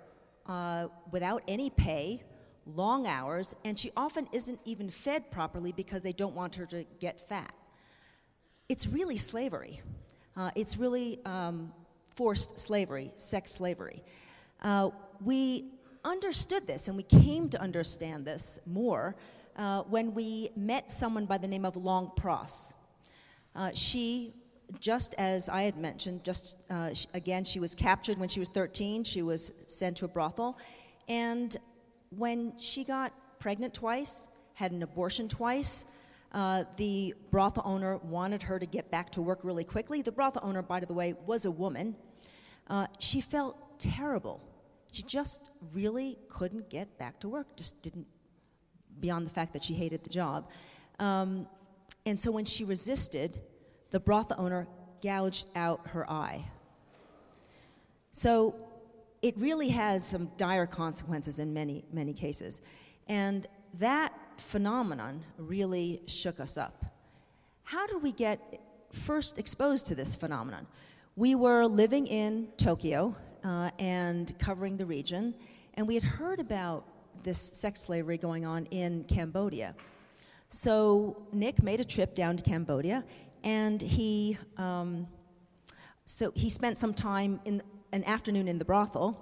uh, 0.46 0.88
without 1.10 1.42
any 1.48 1.70
pay, 1.70 2.22
long 2.66 3.06
hours, 3.06 3.54
and 3.64 3.78
she 3.78 3.90
often 3.96 4.28
isn't 4.32 4.58
even 4.64 4.88
fed 4.90 5.30
properly 5.30 5.72
because 5.72 6.02
they 6.02 6.12
don't 6.12 6.34
want 6.34 6.54
her 6.54 6.66
to 6.66 6.84
get 7.00 7.20
fat. 7.28 7.54
It's 8.68 8.86
really 8.86 9.16
slavery. 9.16 9.80
Uh, 10.36 10.50
it's 10.54 10.76
really 10.76 11.20
um, 11.24 11.72
forced 12.14 12.58
slavery, 12.58 13.10
sex 13.14 13.52
slavery. 13.52 14.02
Uh, 14.62 14.90
we 15.22 15.66
understood 16.04 16.66
this 16.66 16.88
and 16.88 16.96
we 16.96 17.02
came 17.02 17.48
to 17.48 17.60
understand 17.60 18.24
this 18.24 18.58
more 18.66 19.14
uh, 19.56 19.82
when 19.82 20.14
we 20.14 20.50
met 20.56 20.90
someone 20.90 21.26
by 21.26 21.38
the 21.38 21.48
name 21.48 21.64
of 21.64 21.76
Long 21.76 22.10
Pross. 22.16 22.74
Uh, 23.54 23.70
she, 23.72 24.32
just 24.80 25.14
as 25.18 25.48
I 25.48 25.62
had 25.62 25.76
mentioned, 25.76 26.24
just 26.24 26.56
uh, 26.70 26.90
again, 27.14 27.44
she 27.44 27.60
was 27.60 27.74
captured 27.74 28.18
when 28.18 28.28
she 28.28 28.40
was 28.40 28.48
13. 28.48 29.04
She 29.04 29.22
was 29.22 29.52
sent 29.66 29.96
to 29.98 30.04
a 30.04 30.08
brothel. 30.08 30.58
And 31.08 31.56
when 32.10 32.54
she 32.58 32.84
got 32.84 33.12
pregnant 33.38 33.74
twice, 33.74 34.28
had 34.54 34.72
an 34.72 34.82
abortion 34.82 35.28
twice, 35.28 35.84
uh, 36.32 36.64
the 36.76 37.14
brothel 37.30 37.62
owner 37.66 37.98
wanted 37.98 38.42
her 38.42 38.58
to 38.58 38.66
get 38.66 38.90
back 38.90 39.10
to 39.10 39.22
work 39.22 39.40
really 39.44 39.64
quickly. 39.64 40.02
The 40.02 40.12
brothel 40.12 40.42
owner, 40.44 40.62
by 40.62 40.80
the 40.80 40.92
way, 40.92 41.14
was 41.26 41.44
a 41.44 41.50
woman. 41.50 41.96
Uh, 42.68 42.86
she 42.98 43.20
felt 43.20 43.78
terrible 43.78 44.40
she 44.94 45.02
just 45.02 45.50
really 45.72 46.16
couldn't 46.28 46.70
get 46.70 46.98
back 46.98 47.18
to 47.20 47.28
work, 47.28 47.56
just 47.56 47.82
didn't, 47.82 48.06
beyond 49.00 49.26
the 49.26 49.30
fact 49.30 49.52
that 49.54 49.64
she 49.64 49.74
hated 49.74 50.04
the 50.04 50.10
job. 50.10 50.48
Um, 51.00 51.48
and 52.06 52.18
so 52.18 52.30
when 52.30 52.44
she 52.44 52.64
resisted, 52.64 53.40
the 53.94 54.00
brothel 54.00 54.36
owner 54.40 54.66
gouged 55.04 55.46
out 55.54 55.86
her 55.86 56.10
eye. 56.10 56.44
So 58.10 58.56
it 59.22 59.38
really 59.38 59.68
has 59.68 60.04
some 60.04 60.32
dire 60.36 60.66
consequences 60.66 61.38
in 61.38 61.54
many, 61.54 61.84
many 61.92 62.12
cases. 62.12 62.60
And 63.06 63.46
that 63.74 64.12
phenomenon 64.38 65.22
really 65.38 66.02
shook 66.06 66.40
us 66.40 66.58
up. 66.58 66.84
How 67.62 67.86
did 67.86 68.02
we 68.02 68.10
get 68.10 68.60
first 68.90 69.38
exposed 69.38 69.86
to 69.86 69.94
this 69.94 70.16
phenomenon? 70.16 70.66
We 71.14 71.36
were 71.36 71.64
living 71.64 72.08
in 72.08 72.48
Tokyo 72.56 73.14
uh, 73.44 73.70
and 73.78 74.36
covering 74.40 74.76
the 74.76 74.86
region. 74.86 75.34
And 75.74 75.86
we 75.86 75.94
had 75.94 76.02
heard 76.02 76.40
about 76.40 76.84
this 77.22 77.38
sex 77.38 77.82
slavery 77.82 78.18
going 78.18 78.44
on 78.44 78.66
in 78.72 79.04
Cambodia. 79.04 79.76
So 80.48 81.16
Nick 81.32 81.62
made 81.62 81.80
a 81.80 81.84
trip 81.84 82.14
down 82.14 82.36
to 82.36 82.42
Cambodia, 82.42 83.04
and 83.44 83.80
he 83.80 84.36
um, 84.56 85.06
so 86.04 86.32
he 86.34 86.50
spent 86.50 86.78
some 86.78 86.92
time 86.92 87.40
in 87.44 87.62
an 87.92 88.04
afternoon 88.04 88.48
in 88.48 88.58
the 88.58 88.64
brothel 88.64 89.20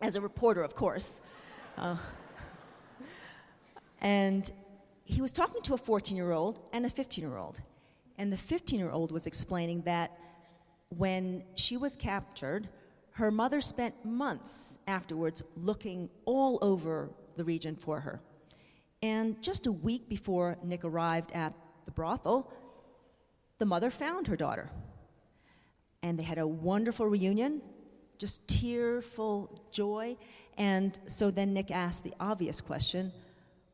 as 0.00 0.16
a 0.16 0.20
reporter, 0.20 0.62
of 0.62 0.74
course. 0.74 1.22
Uh, 1.78 1.96
and 4.00 4.50
he 5.04 5.22
was 5.22 5.32
talking 5.32 5.62
to 5.62 5.74
a 5.74 5.78
14 5.78 6.16
year 6.16 6.32
old 6.32 6.60
and 6.72 6.84
a 6.84 6.90
15 6.90 7.22
year 7.22 7.36
old. 7.36 7.60
And 8.18 8.32
the 8.32 8.36
15 8.36 8.78
year 8.78 8.90
old 8.90 9.12
was 9.12 9.26
explaining 9.26 9.82
that 9.82 10.18
when 10.90 11.44
she 11.54 11.76
was 11.76 11.96
captured, 11.96 12.68
her 13.12 13.30
mother 13.30 13.60
spent 13.60 14.04
months 14.04 14.78
afterwards 14.86 15.42
looking 15.56 16.10
all 16.24 16.58
over 16.62 17.10
the 17.36 17.44
region 17.44 17.76
for 17.76 18.00
her. 18.00 18.20
And 19.02 19.40
just 19.42 19.66
a 19.66 19.72
week 19.72 20.08
before 20.08 20.56
Nick 20.62 20.84
arrived 20.84 21.32
at 21.32 21.54
the 21.84 21.90
brothel, 21.90 22.52
the 23.64 23.68
mother 23.68 23.88
found 23.88 24.26
her 24.26 24.36
daughter. 24.36 24.68
And 26.02 26.18
they 26.18 26.22
had 26.22 26.36
a 26.36 26.46
wonderful 26.46 27.06
reunion, 27.06 27.62
just 28.18 28.46
tearful 28.46 29.66
joy. 29.72 30.18
And 30.58 30.98
so 31.06 31.30
then 31.30 31.54
Nick 31.54 31.70
asked 31.70 32.04
the 32.04 32.12
obvious 32.20 32.60
question 32.60 33.10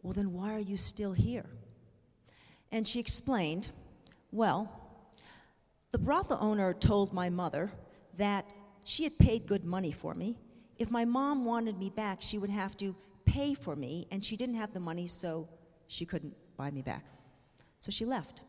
well, 0.04 0.12
then 0.12 0.32
why 0.32 0.54
are 0.54 0.60
you 0.60 0.76
still 0.76 1.12
here? 1.12 1.50
And 2.70 2.86
she 2.86 3.00
explained, 3.00 3.72
well, 4.30 4.70
the 5.90 5.98
brothel 5.98 6.38
owner 6.40 6.72
told 6.72 7.12
my 7.12 7.28
mother 7.28 7.72
that 8.16 8.54
she 8.84 9.02
had 9.02 9.18
paid 9.18 9.48
good 9.48 9.64
money 9.64 9.90
for 9.90 10.14
me. 10.14 10.38
If 10.78 10.88
my 10.88 11.04
mom 11.04 11.44
wanted 11.44 11.80
me 11.80 11.90
back, 11.90 12.18
she 12.20 12.38
would 12.38 12.50
have 12.50 12.76
to 12.76 12.94
pay 13.24 13.54
for 13.54 13.74
me, 13.74 14.06
and 14.12 14.24
she 14.24 14.36
didn't 14.36 14.54
have 14.54 14.72
the 14.72 14.78
money, 14.78 15.08
so 15.08 15.48
she 15.88 16.06
couldn't 16.06 16.36
buy 16.56 16.70
me 16.70 16.80
back. 16.80 17.04
So 17.80 17.90
she 17.90 18.04
left. 18.04 18.42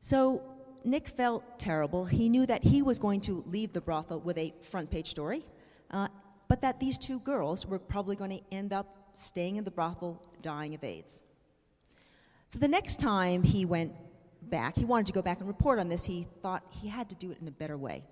So 0.00 0.42
Nick 0.82 1.08
felt 1.08 1.58
terrible. 1.58 2.06
He 2.06 2.28
knew 2.28 2.46
that 2.46 2.64
he 2.64 2.82
was 2.82 2.98
going 2.98 3.20
to 3.22 3.44
leave 3.46 3.72
the 3.72 3.80
brothel 3.80 4.20
with 4.20 4.38
a 4.38 4.54
front 4.62 4.90
page 4.90 5.08
story, 5.08 5.44
uh, 5.90 6.08
but 6.48 6.62
that 6.62 6.80
these 6.80 6.98
two 6.98 7.20
girls 7.20 7.66
were 7.66 7.78
probably 7.78 8.16
going 8.16 8.30
to 8.30 8.40
end 8.50 8.72
up 8.72 9.10
staying 9.14 9.56
in 9.56 9.64
the 9.64 9.70
brothel, 9.70 10.22
dying 10.40 10.74
of 10.74 10.82
AIDS. 10.82 11.22
So 12.48 12.58
the 12.58 12.68
next 12.68 12.98
time 12.98 13.42
he 13.42 13.64
went 13.64 13.92
back, 14.42 14.76
he 14.76 14.84
wanted 14.84 15.06
to 15.06 15.12
go 15.12 15.22
back 15.22 15.38
and 15.38 15.46
report 15.46 15.78
on 15.78 15.88
this. 15.88 16.04
He 16.04 16.26
thought 16.40 16.64
he 16.70 16.88
had 16.88 17.10
to 17.10 17.16
do 17.16 17.30
it 17.30 17.38
in 17.40 17.46
a 17.46 17.52
better 17.52 17.76
way. 17.76 18.04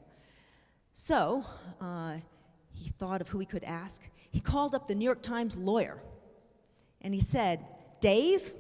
So 0.93 1.45
uh, 1.81 2.19
he 2.73 2.91
thought 2.91 3.21
of 3.21 3.29
who 3.29 3.39
he 3.39 3.47
could 3.47 3.65
ask. 3.65 4.09
He 4.31 4.41
called 4.41 4.75
up 4.75 4.87
the 4.87 4.95
New 4.95 5.05
York 5.05 5.23
Times 5.23 5.57
lawyer 5.57 6.03
and 7.01 7.15
he 7.15 7.21
said, 7.21 7.65
Dave, 8.01 8.53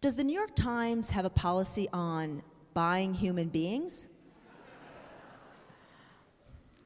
does 0.00 0.14
the 0.14 0.24
New 0.24 0.34
York 0.34 0.54
Times 0.54 1.10
have 1.10 1.26
a 1.26 1.30
policy 1.30 1.86
on 1.92 2.42
buying 2.72 3.12
human 3.12 3.48
beings? 3.48 4.08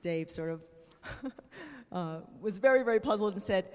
Dave 0.03 0.31
sort 0.31 0.51
of 0.51 0.63
uh, 1.93 2.19
was 2.41 2.59
very, 2.59 2.83
very 2.83 2.99
puzzled 2.99 3.35
and 3.35 3.43
said, 3.43 3.69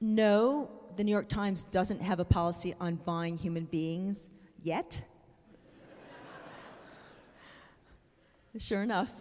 No, 0.00 0.70
the 0.96 1.04
New 1.04 1.10
York 1.10 1.28
Times 1.28 1.64
doesn't 1.64 2.02
have 2.02 2.20
a 2.20 2.24
policy 2.24 2.74
on 2.78 2.96
buying 2.96 3.38
human 3.38 3.64
beings 3.64 4.28
yet. 4.62 5.02
sure 8.58 8.82
enough, 8.82 9.12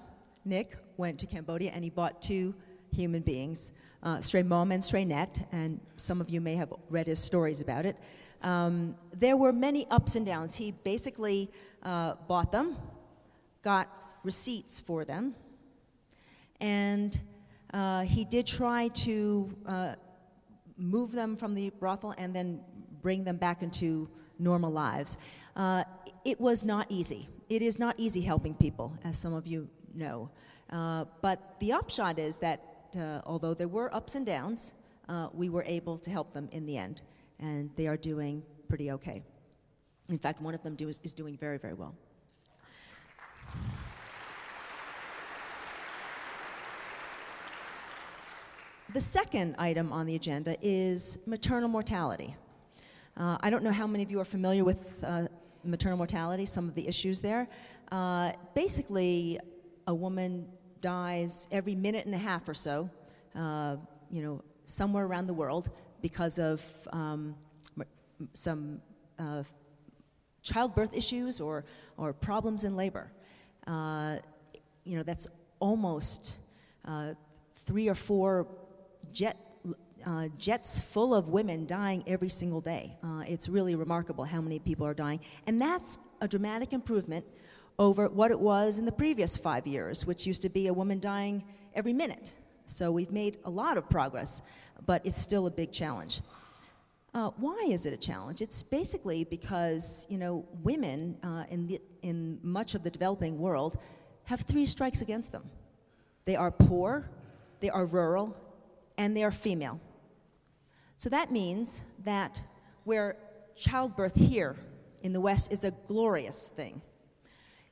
Nick 0.44 0.76
went 0.98 1.20
to 1.20 1.26
Cambodia 1.26 1.72
and 1.74 1.86
he 1.86 1.90
bought 1.90 2.22
two 2.22 2.54
human 2.92 3.22
beings, 3.22 3.72
uh, 4.04 4.18
Srey 4.18 4.46
Mom 4.46 4.74
and 4.74 4.84
Srey 4.84 5.08
Neth, 5.08 5.44
and 5.54 5.80
some 5.96 6.20
of 6.20 6.30
you 6.30 6.42
may 6.42 6.56
have 6.56 6.74
read 6.90 7.08
his 7.08 7.20
stories 7.20 7.62
about 7.62 7.86
it. 7.86 7.96
Um, 8.44 8.96
there 9.14 9.38
were 9.38 9.54
many 9.54 9.88
ups 9.90 10.16
and 10.16 10.26
downs. 10.26 10.56
He 10.56 10.72
basically 10.72 11.50
uh, 11.82 12.16
bought 12.28 12.52
them, 12.52 12.76
got 13.64 13.88
receipts 14.24 14.80
for 14.80 15.06
them, 15.06 15.36
and 16.60 17.18
uh, 17.74 18.02
he 18.02 18.26
did 18.26 18.46
try 18.46 18.90
to 18.90 19.56
uh, 19.66 19.96
move 20.78 21.14
them 21.14 21.36
from 21.36 21.56
the 21.56 21.70
brothel 21.72 22.14
and 22.18 22.36
then 22.36 22.60
bring 23.02 23.24
them 23.24 23.38
back 23.38 23.64
into 23.64 24.10
normal 24.40 24.72
lives. 24.72 25.18
Uh, 25.56 25.84
it 26.26 26.40
was 26.40 26.66
not 26.66 26.86
easy. 26.90 27.28
It 27.50 27.62
is 27.62 27.80
not 27.80 27.96
easy 27.98 28.22
helping 28.22 28.56
people, 28.56 28.94
as 29.04 29.18
some 29.18 29.34
of 29.34 29.48
you 29.48 29.70
know. 29.94 30.30
Uh, 30.70 31.06
but 31.22 31.56
the 31.60 31.72
upshot 31.72 32.20
is 32.20 32.38
that 32.38 32.88
uh, 32.98 33.22
although 33.26 33.54
there 33.54 33.68
were 33.68 33.94
ups 33.94 34.16
and 34.16 34.26
downs, 34.26 34.74
we 35.34 35.50
were 35.50 35.64
able 35.68 35.98
to 35.98 36.10
help 36.10 36.34
them 36.34 36.50
in 36.52 36.66
the 36.66 36.78
end, 36.78 37.02
and 37.40 37.70
they 37.76 37.88
are 37.88 37.98
doing 37.98 38.44
pretty 38.68 38.92
okay. 38.92 39.22
In 40.10 40.18
fact, 40.18 40.42
one 40.42 40.54
of 40.54 40.64
them 40.64 40.76
do, 40.76 40.88
is, 40.88 41.00
is 41.04 41.14
doing 41.14 41.38
very, 41.38 41.58
very 41.58 41.74
well. 41.74 41.96
The 48.94 49.02
second 49.02 49.56
item 49.58 49.92
on 49.92 50.06
the 50.06 50.16
agenda 50.16 50.56
is 50.62 51.18
maternal 51.26 51.68
mortality. 51.68 52.36
Uh, 53.18 53.38
I 53.42 53.50
don't 53.50 53.64
know 53.64 53.72
how 53.72 53.88
many 53.88 54.04
of 54.04 54.12
you 54.12 54.20
are 54.20 54.26
familiar 54.26 54.64
with 54.64 55.04
uh, 55.04 55.28
maternal 55.64 55.98
mortality, 55.98 56.46
some 56.46 56.68
of 56.68 56.76
the 56.76 56.88
issues 56.88 57.20
there. 57.20 57.48
Uh, 57.92 58.34
basically, 58.54 59.40
a 59.88 59.96
woman 59.96 60.48
dies 60.82 61.48
every 61.52 61.76
minute 61.76 62.06
and 62.06 62.14
a 62.14 62.20
half 62.20 62.48
or 62.48 62.54
so, 62.54 62.90
uh, 63.36 63.78
you 64.12 64.22
know, 64.22 64.44
somewhere 64.66 65.06
around 65.06 65.28
the 65.28 65.34
world 65.34 65.72
because 66.04 66.38
of 66.38 66.62
um, 66.92 67.34
some 68.34 68.82
uh, 69.18 69.42
childbirth 70.42 70.96
issues 70.96 71.40
or, 71.40 71.64
or 71.98 72.12
problems 72.12 72.66
in 72.66 72.76
labor. 72.76 73.10
Uh, 73.66 74.18
you 74.84 74.98
know, 74.98 75.04
that's 75.04 75.28
almost 75.60 76.36
uh, 76.86 77.14
three 77.66 77.88
or 77.88 77.96
four 77.96 78.46
jet, 79.14 79.38
uh, 80.06 80.28
jets 80.38 80.78
full 80.78 81.16
of 81.16 81.30
women 81.30 81.66
dying 81.66 82.04
every 82.06 82.30
single 82.30 82.60
day. 82.60 82.98
Uh, 83.02 83.24
it's 83.26 83.48
really 83.48 83.74
remarkable 83.74 84.26
how 84.26 84.42
many 84.42 84.60
people 84.60 84.86
are 84.86 84.94
dying. 84.94 85.22
And 85.48 85.60
that's 85.62 86.00
a 86.20 86.28
dramatic 86.28 86.74
improvement 86.74 87.26
over 87.80 88.10
what 88.10 88.30
it 88.30 88.40
was 88.40 88.78
in 88.78 88.84
the 88.84 88.92
previous 88.92 89.38
five 89.38 89.66
years, 89.66 90.06
which 90.06 90.28
used 90.28 90.42
to 90.42 90.50
be 90.50 90.68
a 90.68 90.74
woman 90.74 91.00
dying 91.00 91.46
every 91.74 91.94
minute. 91.94 92.36
So 92.66 92.92
we've 92.92 93.12
made 93.12 93.38
a 93.46 93.50
lot 93.50 93.78
of 93.78 93.90
progress, 93.90 94.42
but 94.86 95.02
it's 95.06 95.20
still 95.20 95.48
a 95.48 95.52
big 95.52 95.72
challenge. 95.72 96.22
Uh, 97.14 97.30
why 97.38 97.68
is 97.70 97.86
it 97.86 97.94
a 97.94 97.98
challenge? 97.98 98.42
It's 98.42 98.64
basically 98.64 99.24
because 99.24 100.08
you 100.10 100.18
know 100.18 100.46
women 100.64 101.18
uh, 101.24 101.44
in 101.50 101.68
the, 101.68 101.82
in 102.02 102.40
much 102.42 102.74
of 102.74 102.84
the 102.84 102.90
developing 102.90 103.38
world 103.38 103.78
have 104.26 104.42
three 104.42 104.66
strikes 104.66 105.02
against 105.02 105.32
them. 105.32 105.44
They 106.26 106.36
are 106.36 106.50
poor, 106.50 107.10
they 107.60 107.70
are 107.70 107.86
rural, 107.86 108.36
and 108.98 109.16
they 109.16 109.24
are 109.24 109.32
female. 109.32 109.80
So 110.96 111.10
that 111.10 111.32
means 111.32 111.84
that 112.04 112.42
where 112.86 113.18
childbirth 113.56 114.16
here 114.16 114.56
in 115.04 115.14
the 115.14 115.20
West 115.20 115.52
is 115.52 115.64
a 115.64 115.72
glorious 115.72 116.50
thing, 116.56 116.82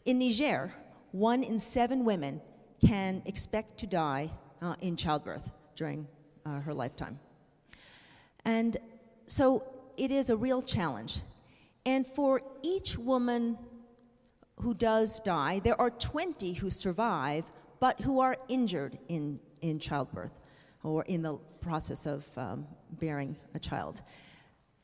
in 0.06 0.19
Niger, 0.19 0.73
one 1.12 1.43
in 1.43 1.60
seven 1.60 2.06
women 2.06 2.41
can 2.86 3.21
expect 3.25 3.77
to 3.80 3.88
die 3.88 4.30
uh, 4.62 4.76
in 4.82 4.95
childbirth 4.95 5.52
during 5.76 6.08
uh, 6.45 6.60
her 6.62 6.74
lifetime. 6.74 7.19
And 8.45 8.78
so 9.28 9.63
it 9.97 10.12
is 10.12 10.30
a 10.30 10.36
real 10.36 10.62
challenge. 10.62 11.21
And 11.86 12.06
for 12.06 12.41
each 12.62 12.97
woman 12.97 13.58
who 14.58 14.74
does 14.74 15.19
die, 15.21 15.60
there 15.60 15.80
are 15.80 15.89
20 15.89 16.54
who 16.54 16.69
survive, 16.69 17.45
but 17.80 18.00
who 18.02 18.19
are 18.19 18.38
injured 18.47 18.97
in, 19.08 19.39
in 19.62 19.80
childbirth 19.80 20.39
or 20.84 21.04
in 21.06 21.21
the 21.21 21.38
process 21.62 22.06
of 22.06 22.26
um, 22.38 22.67
bearing 22.91 23.36
a 23.56 23.60
child. 23.60 24.02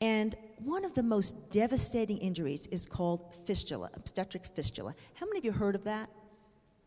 And 0.00 0.36
one 0.58 0.84
of 0.84 0.94
the 0.94 1.02
most 1.02 1.50
devastating 1.50 2.18
injuries 2.18 2.66
is 2.68 2.86
called 2.86 3.34
fistula, 3.44 3.90
obstetric 3.94 4.44
fistula. 4.46 4.94
How 5.14 5.26
many 5.26 5.38
of 5.38 5.44
you 5.44 5.52
heard 5.52 5.74
of 5.74 5.84
that? 5.84 6.08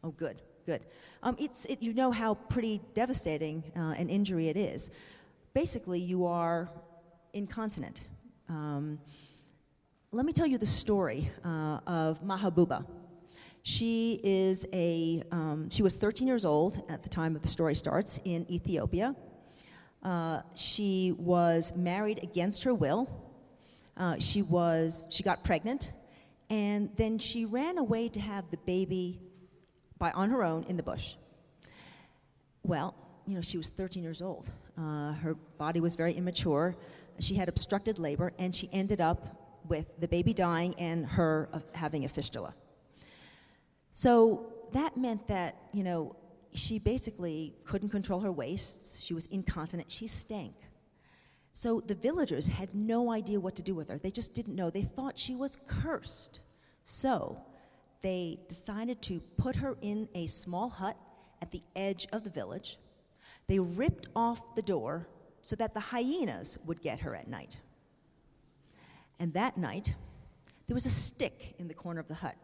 Oh, 0.03 0.11
good, 0.11 0.41
good. 0.61 0.85
Um, 1.23 1.35
it's, 1.39 1.65
it, 1.65 1.81
you 1.81 1.93
know 1.93 2.11
how 2.11 2.35
pretty 2.35 2.81
devastating 2.93 3.63
uh, 3.75 3.93
an 3.97 4.09
injury 4.09 4.49
it 4.49 4.57
is. 4.57 4.89
Basically, 5.53 5.99
you 5.99 6.25
are 6.25 6.69
incontinent. 7.33 8.01
Um, 8.49 8.99
let 10.11 10.25
me 10.25 10.33
tell 10.33 10.47
you 10.47 10.57
the 10.57 10.65
story 10.65 11.31
uh, 11.45 11.79
of 11.87 12.23
Mahabuba. 12.23 12.85
She 13.63 14.19
is 14.23 14.65
a 14.73 15.21
um, 15.31 15.69
she 15.69 15.83
was 15.83 15.93
13 15.93 16.27
years 16.27 16.45
old 16.45 16.81
at 16.89 17.03
the 17.03 17.09
time 17.09 17.35
of 17.35 17.43
the 17.43 17.47
story 17.47 17.75
starts 17.75 18.19
in 18.25 18.49
Ethiopia. 18.51 19.15
Uh, 20.03 20.41
she 20.55 21.13
was 21.17 21.71
married 21.75 22.23
against 22.23 22.63
her 22.63 22.73
will. 22.73 23.07
Uh, 23.95 24.17
she 24.17 24.41
was 24.41 25.05
she 25.11 25.21
got 25.21 25.43
pregnant, 25.43 25.91
and 26.49 26.89
then 26.97 27.19
she 27.19 27.45
ran 27.45 27.77
away 27.77 28.09
to 28.09 28.19
have 28.19 28.49
the 28.49 28.57
baby 28.57 29.21
by 30.01 30.11
on 30.11 30.29
her 30.29 30.43
own 30.43 30.65
in 30.67 30.75
the 30.75 30.83
bush. 30.83 31.15
Well, 32.63 32.93
you 33.27 33.35
know 33.35 33.41
she 33.41 33.57
was 33.57 33.67
13 33.69 34.03
years 34.03 34.21
old. 34.21 34.49
Uh, 34.77 35.13
her 35.13 35.35
body 35.57 35.79
was 35.79 35.95
very 35.95 36.13
immature 36.13 36.75
she 37.19 37.35
had 37.35 37.49
obstructed 37.49 37.99
labor, 37.99 38.33
and 38.37 38.55
she 38.55 38.69
ended 38.71 39.01
up 39.01 39.59
with 39.67 39.99
the 39.99 40.07
baby 40.07 40.33
dying 40.33 40.73
and 40.75 41.05
her 41.05 41.49
uh, 41.53 41.59
having 41.73 42.05
a 42.05 42.09
fistula. 42.09 42.53
So 43.91 44.53
that 44.73 44.97
meant 44.97 45.27
that, 45.27 45.55
you 45.73 45.83
know, 45.83 46.15
she 46.53 46.79
basically 46.79 47.53
couldn't 47.65 47.89
control 47.89 48.19
her 48.21 48.31
wastes. 48.31 48.99
She 49.01 49.13
was 49.13 49.27
incontinent. 49.27 49.91
She 49.91 50.07
stank. 50.07 50.55
So 51.53 51.81
the 51.81 51.95
villagers 51.95 52.47
had 52.47 52.73
no 52.73 53.11
idea 53.11 53.39
what 53.39 53.55
to 53.57 53.61
do 53.61 53.75
with 53.75 53.89
her. 53.89 53.97
They 53.97 54.11
just 54.11 54.33
didn't 54.33 54.55
know. 54.55 54.69
They 54.69 54.83
thought 54.83 55.17
she 55.17 55.35
was 55.35 55.57
cursed. 55.67 56.39
So 56.83 57.41
they 58.01 58.39
decided 58.47 59.01
to 59.03 59.19
put 59.37 59.55
her 59.55 59.77
in 59.81 60.07
a 60.15 60.27
small 60.27 60.69
hut 60.69 60.97
at 61.41 61.51
the 61.51 61.61
edge 61.75 62.07
of 62.11 62.23
the 62.23 62.29
village. 62.29 62.77
They 63.47 63.59
ripped 63.59 64.07
off 64.15 64.55
the 64.55 64.61
door 64.61 65.07
so 65.41 65.55
that 65.55 65.73
the 65.73 65.79
hyenas 65.79 66.57
would 66.65 66.81
get 66.81 67.01
her 67.01 67.15
at 67.15 67.27
night. 67.27 67.59
And 69.19 69.33
that 69.33 69.57
night, 69.57 69.93
there 70.67 70.73
was 70.73 70.85
a 70.85 70.89
stick 70.89 71.55
in 71.59 71.67
the 71.67 71.73
corner 71.73 71.99
of 71.99 72.07
the 72.07 72.15
hut. 72.15 72.35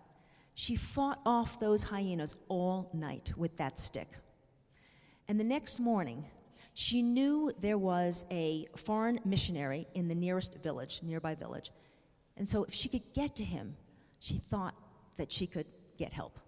She 0.53 0.75
fought 0.75 1.19
off 1.25 1.59
those 1.59 1.83
hyenas 1.83 2.35
all 2.49 2.89
night 2.93 3.31
with 3.37 3.55
that 3.57 3.79
stick. 3.79 4.11
And 5.27 5.39
the 5.39 5.43
next 5.43 5.79
morning, 5.79 6.25
she 6.73 7.01
knew 7.01 7.51
there 7.59 7.77
was 7.77 8.25
a 8.31 8.67
foreign 8.75 9.19
missionary 9.25 9.87
in 9.93 10.07
the 10.07 10.15
nearest 10.15 10.55
village, 10.61 11.01
nearby 11.03 11.35
village. 11.35 11.71
And 12.37 12.47
so 12.47 12.63
if 12.63 12.73
she 12.73 12.89
could 12.89 13.13
get 13.13 13.35
to 13.37 13.43
him, 13.43 13.75
she 14.19 14.37
thought 14.49 14.75
that 15.17 15.31
she 15.31 15.47
could 15.47 15.65
get 15.97 16.13
help. 16.13 16.39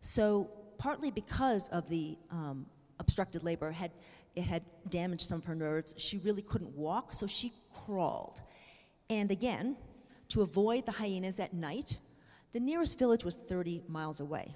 So, 0.00 0.50
partly 0.78 1.10
because 1.10 1.68
of 1.68 1.88
the 1.88 2.16
um, 2.30 2.66
obstructed 3.00 3.42
labor, 3.42 3.70
had 3.72 3.90
it 4.36 4.44
had 4.44 4.62
damaged 4.88 5.28
some 5.28 5.38
of 5.38 5.44
her 5.46 5.54
nerves. 5.56 5.94
She 5.96 6.18
really 6.18 6.42
couldn't 6.42 6.70
walk, 6.76 7.12
so 7.12 7.26
she 7.26 7.52
crawled. 7.74 8.40
And 9.10 9.32
again, 9.32 9.76
to 10.28 10.42
avoid 10.42 10.86
the 10.86 10.92
hyenas 10.92 11.40
at 11.40 11.52
night, 11.52 11.98
the 12.52 12.60
nearest 12.60 12.98
village 12.98 13.24
was 13.24 13.34
30 13.34 13.82
miles 13.88 14.20
away. 14.20 14.54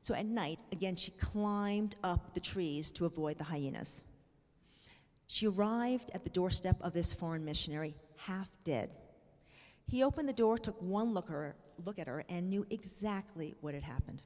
So 0.00 0.14
at 0.14 0.26
night, 0.26 0.62
again, 0.72 0.96
she 0.96 1.12
climbed 1.12 1.96
up 2.02 2.34
the 2.34 2.40
trees 2.40 2.90
to 2.92 3.06
avoid 3.06 3.38
the 3.38 3.44
hyenas. 3.44 4.02
She 5.26 5.46
arrived 5.46 6.10
at 6.14 6.24
the 6.24 6.30
doorstep 6.30 6.76
of 6.80 6.92
this 6.92 7.12
foreign 7.12 7.44
missionary, 7.44 7.94
half 8.16 8.48
dead. 8.64 8.90
He 9.86 10.02
opened 10.02 10.28
the 10.28 10.32
door, 10.32 10.58
took 10.58 10.80
one 10.80 11.12
look, 11.12 11.28
her, 11.28 11.54
look 11.84 11.98
at 11.98 12.06
her, 12.08 12.24
and 12.28 12.50
knew 12.50 12.66
exactly 12.70 13.54
what 13.60 13.74
had 13.74 13.82
happened. 13.82 14.22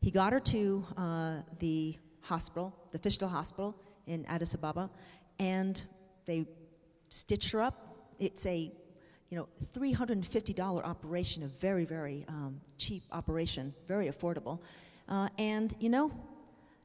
He 0.00 0.10
got 0.10 0.32
her 0.32 0.40
to 0.40 0.86
uh, 0.96 1.34
the 1.58 1.98
hospital, 2.22 2.74
the 2.92 2.98
Fistula 2.98 3.30
Hospital 3.30 3.74
in 4.06 4.24
Addis 4.26 4.54
Ababa, 4.54 4.90
and 5.38 5.82
they 6.24 6.46
stitched 7.08 7.50
her 7.52 7.62
up. 7.62 8.14
It's 8.18 8.46
a 8.46 8.72
you 9.28 9.36
know, 9.36 9.48
$350 9.74 10.84
operation, 10.84 11.42
a 11.42 11.48
very, 11.48 11.84
very 11.84 12.24
um, 12.28 12.60
cheap 12.78 13.02
operation, 13.10 13.74
very 13.88 14.08
affordable. 14.08 14.60
Uh, 15.08 15.28
and, 15.38 15.74
you 15.80 15.88
know, 15.88 16.12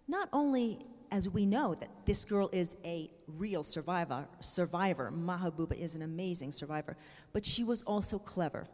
not 0.07 0.27
only 0.33 0.79
as 1.11 1.27
we 1.27 1.45
know 1.45 1.75
that 1.75 1.89
this 2.05 2.23
girl 2.23 2.49
is 2.53 2.77
a 2.85 3.11
real 3.27 3.63
survivor, 3.63 4.25
survivor, 4.39 5.11
Mahabuba 5.13 5.77
is 5.77 5.93
an 5.93 6.01
amazing 6.01 6.51
survivor, 6.51 6.95
but 7.33 7.45
she 7.45 7.63
was 7.63 7.83
also 7.83 8.17
clever. 8.17 8.65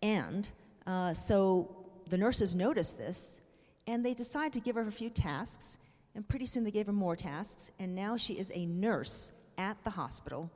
And 0.00 0.48
uh, 0.86 1.12
so 1.12 1.76
the 2.08 2.16
nurses 2.16 2.54
noticed 2.54 2.98
this, 2.98 3.40
and 3.86 4.04
they 4.04 4.14
decided 4.14 4.52
to 4.52 4.60
give 4.60 4.76
her 4.76 4.82
a 4.82 4.92
few 4.92 5.10
tasks, 5.10 5.78
and 6.14 6.26
pretty 6.26 6.46
soon 6.46 6.62
they 6.62 6.70
gave 6.70 6.86
her 6.86 6.92
more 6.92 7.16
tasks, 7.16 7.72
and 7.80 7.94
now 7.94 8.16
she 8.16 8.34
is 8.34 8.52
a 8.54 8.64
nurse 8.66 9.32
at 9.58 9.82
the 9.82 9.90
hospital, 9.90 10.50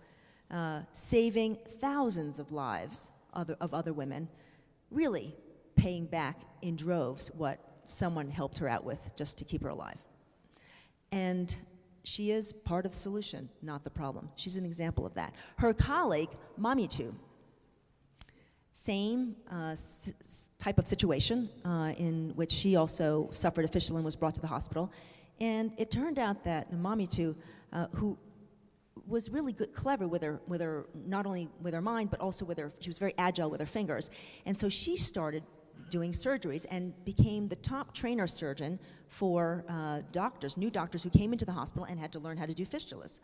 uh, 0.51 0.81
saving 0.93 1.59
thousands 1.81 2.39
of 2.39 2.53
lives 2.53 3.11
other, 3.35 3.57
of 3.61 3.75
other 3.75 3.93
women, 3.93 4.29
really 4.93 5.35
paying 5.75 6.07
back 6.07 6.43
in 6.63 6.77
droves 6.77 7.31
what 7.35 7.59
someone 7.85 8.31
helped 8.31 8.59
her 8.59 8.69
out 8.69 8.85
with 8.85 9.15
just 9.17 9.39
to 9.39 9.45
keep 9.45 9.63
her 9.63 9.69
alive. 9.69 9.99
And 11.13 11.55
she 12.05 12.31
is 12.31 12.53
part 12.53 12.87
of 12.87 12.93
the 12.93 12.99
solution, 12.99 13.49
not 13.63 13.83
the 13.85 13.91
problem. 13.91 14.29
She's 14.37 14.57
an 14.57 14.65
example 14.65 15.05
of 15.07 15.15
that. 15.15 15.35
Her 15.57 15.73
colleague, 15.73 16.31
Mamitu, 16.59 17.13
same 18.73 19.37
uh, 19.51 19.71
s- 19.73 20.13
type 20.59 20.79
of 20.79 20.87
situation 20.87 21.49
uh, 21.65 21.93
in 21.97 22.33
which 22.37 22.53
she 22.53 22.77
also 22.77 23.29
suffered 23.33 23.65
a 23.65 23.69
fistula 23.69 23.99
and 23.99 24.05
was 24.05 24.17
brought 24.17 24.35
to 24.35 24.41
the 24.41 24.47
hospital. 24.47 24.93
And 25.41 25.73
it 25.79 25.91
turned 25.91 26.19
out 26.19 26.45
that 26.45 26.73
Mamitu, 26.73 27.35
uh, 27.73 27.87
who 27.93 28.19
was 29.07 29.31
really 29.31 29.53
good, 29.53 29.73
clever 29.73 30.07
with 30.07 30.23
her, 30.23 30.41
with 30.47 30.61
her, 30.61 30.87
not 31.07 31.27
only 31.27 31.49
with 31.61 31.75
her 31.75 31.81
mind, 31.81 32.11
but 32.11 32.21
also 32.21 32.45
with 32.45 32.59
her, 32.59 32.73
she 32.81 32.89
was 32.89 32.99
very 32.99 33.15
agile 33.19 33.51
with 33.51 33.61
her 33.61 33.67
fingers. 33.67 34.11
And 34.45 34.59
so 34.59 34.69
she 34.69 34.97
started 34.97 35.43
doing 35.91 36.13
surgeries 36.13 36.67
and 36.71 36.93
became 37.05 37.49
the 37.49 37.57
top 37.57 37.95
trainer 37.95 38.27
surgeon 38.27 38.79
for 39.09 39.65
uh, 39.69 40.01
doctors, 40.13 40.57
new 40.57 40.71
doctors 40.71 41.03
who 41.03 41.11
came 41.11 41.33
into 41.33 41.45
the 41.45 41.53
hospital 41.53 41.85
and 41.85 41.99
had 41.99 42.13
to 42.13 42.19
learn 42.19 42.37
how 42.37 42.47
to 42.47 42.55
do 42.55 42.65
fistulas, 42.65 43.21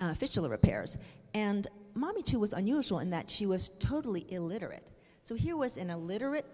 uh, 0.00 0.14
fistula 0.14 0.48
repairs. 0.48 0.98
And 1.34 1.66
Mamitu 1.96 2.38
was 2.38 2.52
unusual 2.52 3.00
in 3.00 3.10
that 3.10 3.28
she 3.30 3.46
was 3.46 3.70
totally 3.78 4.26
illiterate. 4.32 4.86
So 5.22 5.34
here 5.34 5.56
was 5.56 5.76
an 5.76 5.90
illiterate 5.90 6.46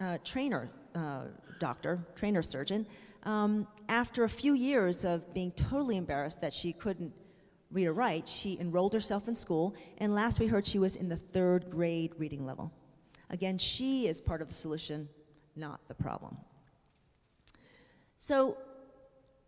uh, 0.00 0.18
trainer 0.24 0.70
uh, 0.94 1.24
doctor, 1.58 1.98
trainer 2.14 2.42
surgeon, 2.42 2.86
Um, 3.24 3.66
after 3.88 4.24
a 4.24 4.28
few 4.28 4.54
years 4.54 5.04
of 5.04 5.32
being 5.32 5.52
totally 5.52 5.96
embarrassed 5.96 6.40
that 6.40 6.52
she 6.52 6.74
couldn't 6.74 7.12
read 7.70 7.86
or 7.86 7.94
write, 7.94 8.28
she 8.28 8.58
enrolled 8.60 8.92
herself 8.92 9.28
in 9.28 9.34
school, 9.34 9.74
and 9.98 10.14
last 10.14 10.40
we 10.40 10.46
heard 10.46 10.66
she 10.66 10.78
was 10.78 10.96
in 10.96 11.08
the 11.08 11.16
third 11.16 11.70
grade 11.70 12.12
reading 12.18 12.44
level. 12.44 12.70
Again, 13.30 13.58
she 13.58 14.06
is 14.06 14.20
part 14.20 14.42
of 14.42 14.48
the 14.48 14.54
solution, 14.54 15.08
not 15.56 15.80
the 15.88 15.94
problem. 15.94 16.36
So, 18.18 18.56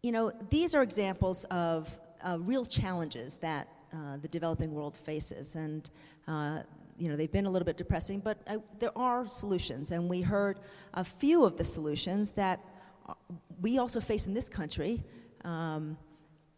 you 0.02 0.12
know, 0.12 0.32
these 0.50 0.74
are 0.74 0.82
examples 0.82 1.44
of 1.44 1.88
uh, 2.22 2.38
real 2.40 2.64
challenges 2.64 3.36
that 3.36 3.68
uh, 3.92 4.16
the 4.18 4.28
developing 4.28 4.72
world 4.72 4.96
faces. 4.96 5.54
And, 5.54 5.88
uh, 6.28 6.60
you 6.98 7.08
know, 7.08 7.16
they've 7.16 7.30
been 7.30 7.46
a 7.46 7.50
little 7.50 7.64
bit 7.64 7.76
depressing, 7.76 8.20
but 8.20 8.38
uh, 8.46 8.58
there 8.78 8.96
are 8.96 9.26
solutions. 9.26 9.92
And 9.92 10.08
we 10.08 10.20
heard 10.20 10.60
a 10.94 11.04
few 11.04 11.44
of 11.44 11.56
the 11.56 11.64
solutions 11.64 12.30
that 12.30 12.60
uh, 13.08 13.14
we 13.60 13.78
also 13.78 14.00
face 14.00 14.26
in 14.26 14.34
this 14.34 14.48
country 14.48 15.02
um, 15.44 15.96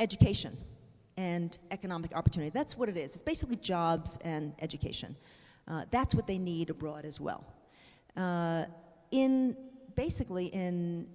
education 0.01 0.57
and 1.17 1.59
economic 1.71 2.15
opportunity. 2.15 2.51
That's 2.51 2.77
what 2.77 2.89
it 2.89 2.97
is. 2.97 3.13
It's 3.13 3.23
basically 3.23 3.57
jobs 3.57 4.19
and 4.23 4.55
education. 4.61 5.17
Uh, 5.69 5.85
that's 5.91 6.15
what 6.15 6.27
they 6.27 6.39
need 6.39 6.71
abroad 6.71 7.05
as 7.05 7.21
well. 7.21 7.45
Uh, 8.17 8.65
in 9.11 9.57
basically 9.95 10.47
in 10.47 11.07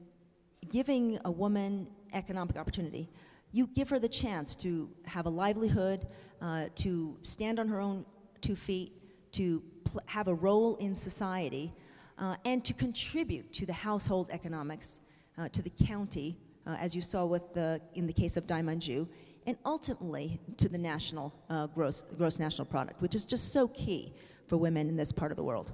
giving 0.69 1.19
a 1.25 1.31
woman 1.31 1.87
economic 2.13 2.57
opportunity, 2.57 3.09
you 3.51 3.67
give 3.67 3.89
her 3.89 3.99
the 3.99 4.09
chance 4.09 4.55
to 4.55 4.89
have 5.05 5.25
a 5.25 5.29
livelihood, 5.29 6.07
uh, 6.41 6.65
to 6.75 7.17
stand 7.21 7.59
on 7.59 7.67
her 7.67 7.79
own 7.79 8.05
two 8.41 8.55
feet, 8.55 8.91
to 9.31 9.63
have 10.05 10.27
a 10.27 10.33
role 10.33 10.75
in 10.77 10.95
society, 10.95 11.71
uh, 12.17 12.35
and 12.45 12.63
to 12.65 12.73
contribute 12.73 13.51
to 13.53 13.65
the 13.65 13.73
household 13.73 14.29
economics, 14.31 14.99
uh, 15.37 15.47
to 15.49 15.61
the 15.61 15.71
county, 15.85 16.37
uh, 16.67 16.75
as 16.79 16.95
you 16.95 17.01
saw 17.01 17.25
with 17.25 17.53
the, 17.53 17.81
in 17.95 18.05
the 18.07 18.13
case 18.13 18.37
of 18.37 18.47
Dai 18.47 18.61
Manju, 18.61 19.07
and 19.45 19.57
ultimately 19.65 20.39
to 20.57 20.69
the 20.69 20.77
national 20.77 21.33
uh, 21.49 21.67
gross, 21.67 22.03
gross 22.17 22.39
national 22.39 22.65
product, 22.65 23.01
which 23.01 23.15
is 23.15 23.25
just 23.25 23.51
so 23.51 23.67
key 23.67 24.13
for 24.47 24.58
women 24.58 24.89
in 24.89 24.95
this 24.95 25.12
part 25.12 25.32
of 25.32 25.38
the 25.38 25.43
world. 25.43 25.73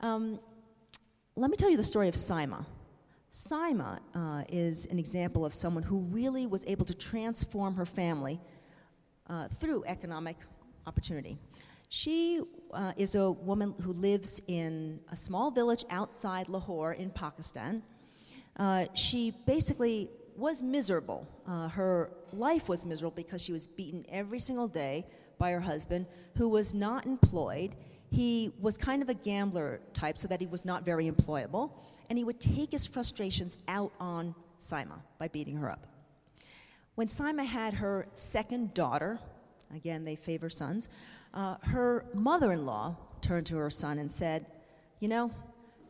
Um, 0.00 0.38
let 1.36 1.50
me 1.50 1.56
tell 1.56 1.70
you 1.70 1.76
the 1.76 1.82
story 1.82 2.08
of 2.08 2.14
Saima. 2.14 2.64
Saima 3.32 3.98
uh, 4.14 4.44
is 4.48 4.86
an 4.86 4.98
example 4.98 5.44
of 5.44 5.52
someone 5.52 5.82
who 5.82 5.98
really 5.98 6.46
was 6.46 6.64
able 6.66 6.84
to 6.86 6.94
transform 6.94 7.74
her 7.74 7.84
family 7.84 8.40
uh, 9.28 9.48
through 9.48 9.84
economic 9.86 10.36
opportunity. 10.86 11.38
She 11.88 12.40
uh, 12.72 12.92
is 12.96 13.14
a 13.14 13.30
woman 13.30 13.74
who 13.82 13.92
lives 13.92 14.40
in 14.46 15.00
a 15.10 15.16
small 15.16 15.50
village 15.50 15.84
outside 15.90 16.48
Lahore 16.48 16.94
in 16.94 17.10
Pakistan. 17.10 17.82
Uh, 18.56 18.86
she 18.94 19.32
basically 19.46 20.08
was 20.36 20.62
miserable. 20.62 21.26
Uh, 21.46 21.68
her 21.68 22.10
life 22.32 22.68
was 22.68 22.84
miserable 22.84 23.14
because 23.14 23.42
she 23.42 23.52
was 23.52 23.66
beaten 23.66 24.04
every 24.08 24.38
single 24.38 24.68
day 24.68 25.06
by 25.38 25.50
her 25.50 25.60
husband, 25.60 26.06
who 26.36 26.48
was 26.48 26.74
not 26.74 27.06
employed. 27.06 27.74
He 28.10 28.52
was 28.60 28.76
kind 28.76 29.02
of 29.02 29.08
a 29.08 29.14
gambler 29.14 29.80
type, 29.92 30.18
so 30.18 30.28
that 30.28 30.40
he 30.40 30.46
was 30.46 30.64
not 30.64 30.84
very 30.84 31.10
employable 31.10 31.70
and 32.08 32.18
he 32.18 32.24
would 32.24 32.40
take 32.40 32.72
his 32.72 32.86
frustrations 32.86 33.58
out 33.68 33.92
on 33.98 34.34
Saima 34.60 35.00
by 35.18 35.28
beating 35.28 35.56
her 35.56 35.70
up. 35.70 35.86
When 36.94 37.08
Saima 37.08 37.44
had 37.44 37.74
her 37.74 38.06
second 38.14 38.74
daughter, 38.74 39.18
again, 39.74 40.04
they 40.04 40.16
favor 40.16 40.48
sons, 40.48 40.88
uh, 41.34 41.56
her 41.62 42.06
mother 42.14 42.52
in 42.52 42.64
law 42.64 42.96
turned 43.20 43.46
to 43.46 43.56
her 43.56 43.70
son 43.70 43.98
and 43.98 44.10
said, 44.10 44.46
You 45.00 45.08
know, 45.08 45.30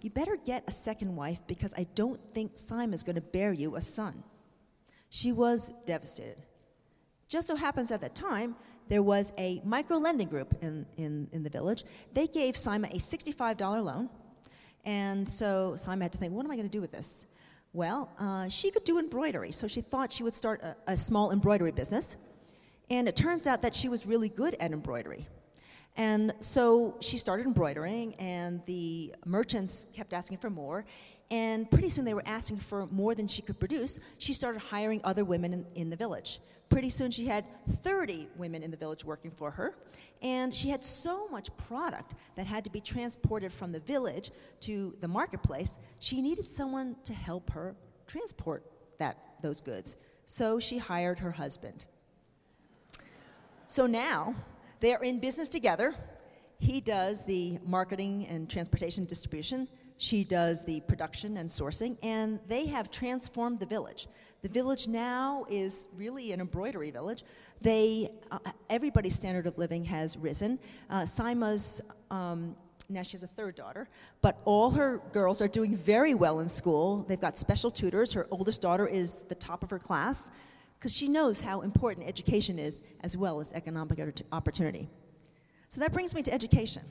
you 0.01 0.11
better 0.11 0.37
get 0.37 0.65
a 0.67 0.73
second 0.73 1.15
wife 1.15 1.41
because 1.47 1.73
I 1.77 1.87
don't 1.95 2.21
think 2.35 2.57
Saima 2.57 2.95
is 2.95 3.03
going 3.03 3.17
to 3.17 3.21
bear 3.21 3.53
you 3.53 3.77
a 3.77 3.81
son. 3.81 4.25
She 5.09 5.33
was 5.33 5.71
devastated. 5.87 6.39
Just 7.29 7.47
so 7.47 7.57
happens 7.57 7.91
at 7.91 8.01
that 8.01 8.15
time, 8.15 8.57
there 8.88 9.03
was 9.03 9.33
a 9.38 9.61
micro 9.64 9.99
lending 9.99 10.29
group 10.29 10.55
in, 10.62 10.87
in, 10.96 11.29
in 11.33 11.42
the 11.42 11.51
village. 11.51 11.85
They 12.12 12.27
gave 12.27 12.55
Saima 12.55 12.92
a 12.94 12.99
$65 12.99 13.85
loan 13.85 14.09
and 14.87 15.29
so 15.29 15.72
Saima 15.77 16.03
had 16.03 16.12
to 16.12 16.18
think, 16.18 16.33
what 16.33 16.46
am 16.46 16.53
I 16.53 16.55
going 16.55 16.68
to 16.68 16.72
do 16.72 16.81
with 16.81 16.92
this? 16.92 17.27
Well, 17.72 18.11
uh, 18.20 18.49
she 18.49 18.70
could 18.70 18.85
do 18.85 19.01
embroidery, 19.01 19.51
so 19.51 19.66
she 19.66 19.81
thought 19.81 20.12
she 20.12 20.22
would 20.22 20.35
start 20.35 20.62
a, 20.62 20.77
a 20.87 20.96
small 20.96 21.33
embroidery 21.33 21.72
business. 21.72 22.16
And 22.88 23.09
it 23.09 23.16
turns 23.16 23.49
out 23.49 23.62
that 23.62 23.75
she 23.75 23.88
was 23.88 24.07
really 24.07 24.29
good 24.29 24.55
at 24.61 24.70
embroidery. 24.70 25.27
And 25.96 26.33
so 26.38 26.96
she 27.01 27.18
started 27.18 27.46
embroidering, 27.46 28.14
and 28.14 28.64
the 28.66 29.12
merchants 29.25 29.88
kept 29.92 30.12
asking 30.12 30.38
for 30.38 30.51
more. 30.51 30.85
And 31.31 31.69
pretty 31.71 31.89
soon 31.89 32.05
they 32.05 32.15
were 32.15 32.27
asking 32.27 32.59
for 32.59 32.87
more 32.87 33.15
than 33.15 33.27
she 33.27 33.43
could 33.43 33.59
produce. 33.59 33.99
She 34.19 34.33
started 34.33 34.61
hiring 34.61 35.01
other 35.03 35.25
women 35.25 35.53
in, 35.53 35.67
in 35.75 35.91
the 35.91 35.97
village. 35.97 36.41
Pretty 36.69 36.91
soon 36.91 37.11
she 37.11 37.27
had 37.27 37.45
30 37.83 38.29
women 38.37 38.62
in 38.62 38.71
the 38.71 38.77
village 38.77 39.05
working 39.05 39.31
for 39.31 39.51
her. 39.51 39.77
And 40.23 40.53
she 40.53 40.69
had 40.69 40.85
so 40.85 41.29
much 41.29 41.55
product 41.57 42.15
that 42.37 42.47
had 42.47 42.65
to 42.65 42.71
be 42.71 42.81
transported 42.81 43.53
from 43.53 43.73
the 43.73 43.81
village 43.81 44.31
to 44.61 44.95
the 45.01 45.09
marketplace, 45.09 45.79
she 46.01 46.23
needed 46.23 46.49
someone 46.49 46.97
to 47.05 47.12
help 47.12 47.51
her 47.51 47.77
transport 48.07 48.65
that, 48.99 49.19
those 49.43 49.61
goods. 49.61 49.97
So 50.25 50.59
she 50.59 50.79
hired 50.79 51.19
her 51.19 51.33
husband. 51.33 51.85
So 53.67 53.87
now 53.87 54.35
they're 54.81 55.03
in 55.03 55.21
business 55.21 55.49
together. 55.49 55.95
He 56.59 56.81
does 56.81 57.23
the 57.25 57.59
marketing 57.65 58.27
and 58.29 58.49
transportation 58.49 59.05
distribution. 59.05 59.69
She 59.99 60.25
does 60.25 60.63
the 60.63 60.81
production 60.81 61.39
and 61.39 61.49
sourcing, 61.49 61.97
and 62.03 62.39
they 62.49 62.67
have 62.67 62.91
transformed 62.91 63.61
the 63.61 63.67
village. 63.67 64.09
The 64.43 64.49
village 64.49 64.87
now 64.89 65.47
is 65.49 65.89
really 65.97 66.33
an 66.33 66.41
embroidery 66.41 66.91
village. 66.91 67.25
They, 67.63 68.11
uh, 68.31 68.39
everybody's 68.69 69.15
standard 69.15 69.47
of 69.47 69.57
living 69.57 69.83
has 69.85 70.17
risen. 70.17 70.59
Uh, 70.91 71.07
Saima's, 71.07 71.81
um, 72.11 72.55
now 72.89 73.03
she 73.03 73.13
has 73.13 73.23
a 73.23 73.29
third 73.29 73.57
daughter, 73.57 73.89
but 74.21 74.39
all 74.45 74.71
her 74.71 75.01
girls 75.13 75.41
are 75.41 75.49
doing 75.49 75.75
very 75.75 76.15
well 76.15 76.41
in 76.41 76.49
school. 76.49 77.05
They've 77.09 77.21
got 77.21 77.39
special 77.39 77.71
tutors. 77.71 78.13
Her 78.13 78.29
oldest 78.31 78.61
daughter 78.61 78.87
is 78.87 79.17
the 79.29 79.35
top 79.35 79.63
of 79.63 79.71
her 79.71 79.79
class 79.79 80.31
because 80.79 80.95
she 80.95 81.09
knows 81.09 81.41
how 81.41 81.63
important 81.63 82.07
education 82.07 82.59
is 82.59 82.83
as 83.01 83.17
well 83.17 83.41
as 83.41 83.53
economic 83.55 83.99
opportunity. 84.31 84.89
So 85.71 85.81
that 85.81 85.93
brings 85.93 86.15
me 86.15 86.23
to 86.23 86.33
education. 86.33 86.83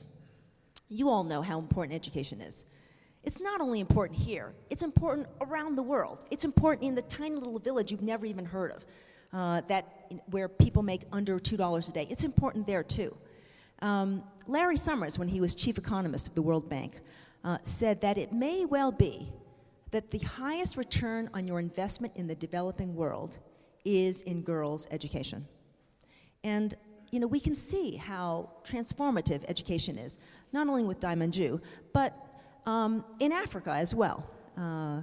You 0.88 1.08
all 1.08 1.24
know 1.24 1.40
how 1.40 1.58
important 1.58 1.94
education 1.94 2.40
is. 2.40 2.66
It's 3.26 3.40
not 3.40 3.60
only 3.60 3.80
important 3.80 4.16
here, 4.18 4.54
it's 4.70 4.84
important 4.84 5.26
around 5.40 5.74
the 5.74 5.82
world. 5.82 6.24
It's 6.30 6.44
important 6.44 6.86
in 6.86 6.94
the 6.94 7.02
tiny 7.02 7.34
little 7.34 7.58
village 7.58 7.90
you've 7.90 8.00
never 8.00 8.24
even 8.24 8.44
heard 8.44 8.70
of, 8.70 8.86
uh, 9.32 9.62
that, 9.62 10.12
where 10.30 10.48
people 10.48 10.84
make 10.84 11.02
under 11.10 11.40
$2 11.40 11.88
a 11.88 11.92
day. 11.92 12.06
It's 12.08 12.22
important 12.22 12.68
there 12.68 12.84
too. 12.84 13.16
Um, 13.82 14.22
Larry 14.46 14.76
Summers, 14.76 15.18
when 15.18 15.26
he 15.26 15.40
was 15.40 15.56
chief 15.56 15.76
economist 15.76 16.28
of 16.28 16.36
the 16.36 16.42
World 16.42 16.70
Bank, 16.70 17.00
uh, 17.42 17.58
said 17.64 18.00
that 18.00 18.16
it 18.16 18.32
may 18.32 18.64
well 18.64 18.92
be 18.92 19.32
that 19.90 20.12
the 20.12 20.18
highest 20.18 20.76
return 20.76 21.28
on 21.34 21.48
your 21.48 21.58
investment 21.58 22.12
in 22.16 22.28
the 22.28 22.34
developing 22.36 22.94
world 22.94 23.38
is 23.84 24.22
in 24.22 24.42
girls' 24.42 24.86
education. 24.92 25.44
And 26.44 26.76
you 27.10 27.20
know, 27.20 27.26
we 27.26 27.40
can 27.40 27.54
see 27.54 27.96
how 27.96 28.50
transformative 28.64 29.44
education 29.48 29.98
is, 29.98 30.18
not 30.52 30.68
only 30.68 30.84
with 30.84 31.00
Dai 31.00 31.14
Manju, 31.14 31.60
but 31.92 32.25
um, 32.66 33.04
in 33.20 33.32
Africa 33.32 33.70
as 33.70 33.94
well. 33.94 34.28
Uh, 34.58 35.02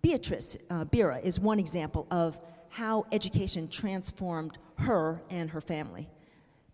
Beatrice 0.00 0.56
uh, 0.70 0.84
Biira 0.86 1.22
is 1.22 1.38
one 1.38 1.58
example 1.58 2.06
of 2.10 2.38
how 2.70 3.06
education 3.12 3.68
transformed 3.68 4.58
her 4.76 5.22
and 5.30 5.50
her 5.50 5.60
family. 5.60 6.08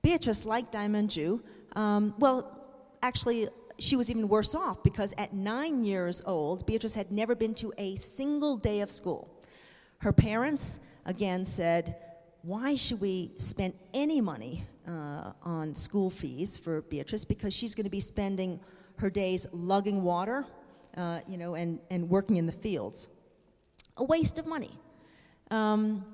Beatrice, 0.00 0.44
like 0.44 0.70
Dai 0.70 0.86
Manju, 0.86 1.42
um, 1.74 2.14
well, 2.18 2.58
actually, 3.02 3.48
she 3.78 3.96
was 3.96 4.10
even 4.10 4.28
worse 4.28 4.54
off 4.54 4.82
because 4.82 5.12
at 5.18 5.34
nine 5.34 5.84
years 5.84 6.22
old, 6.24 6.64
Beatrice 6.66 6.94
had 6.94 7.12
never 7.12 7.34
been 7.34 7.54
to 7.54 7.72
a 7.78 7.96
single 7.96 8.56
day 8.56 8.80
of 8.80 8.90
school. 8.90 9.28
Her 9.98 10.12
parents, 10.12 10.80
again, 11.04 11.44
said, 11.44 11.96
Why 12.42 12.74
should 12.76 13.00
we 13.00 13.32
spend 13.36 13.74
any 13.92 14.20
money 14.20 14.64
uh, 14.86 15.32
on 15.42 15.74
school 15.74 16.10
fees 16.10 16.56
for 16.56 16.82
Beatrice? 16.82 17.24
Because 17.24 17.52
she's 17.52 17.74
going 17.74 17.84
to 17.84 17.90
be 17.90 18.00
spending 18.00 18.60
her 18.98 19.10
days 19.10 19.46
lugging 19.52 20.02
water, 20.02 20.44
uh, 20.96 21.20
you 21.28 21.38
know, 21.38 21.54
and, 21.54 21.78
and 21.90 22.08
working 22.08 22.36
in 22.36 22.46
the 22.46 22.52
fields. 22.52 23.08
A 23.96 24.04
waste 24.04 24.38
of 24.38 24.46
money. 24.46 24.78
Um, 25.50 26.04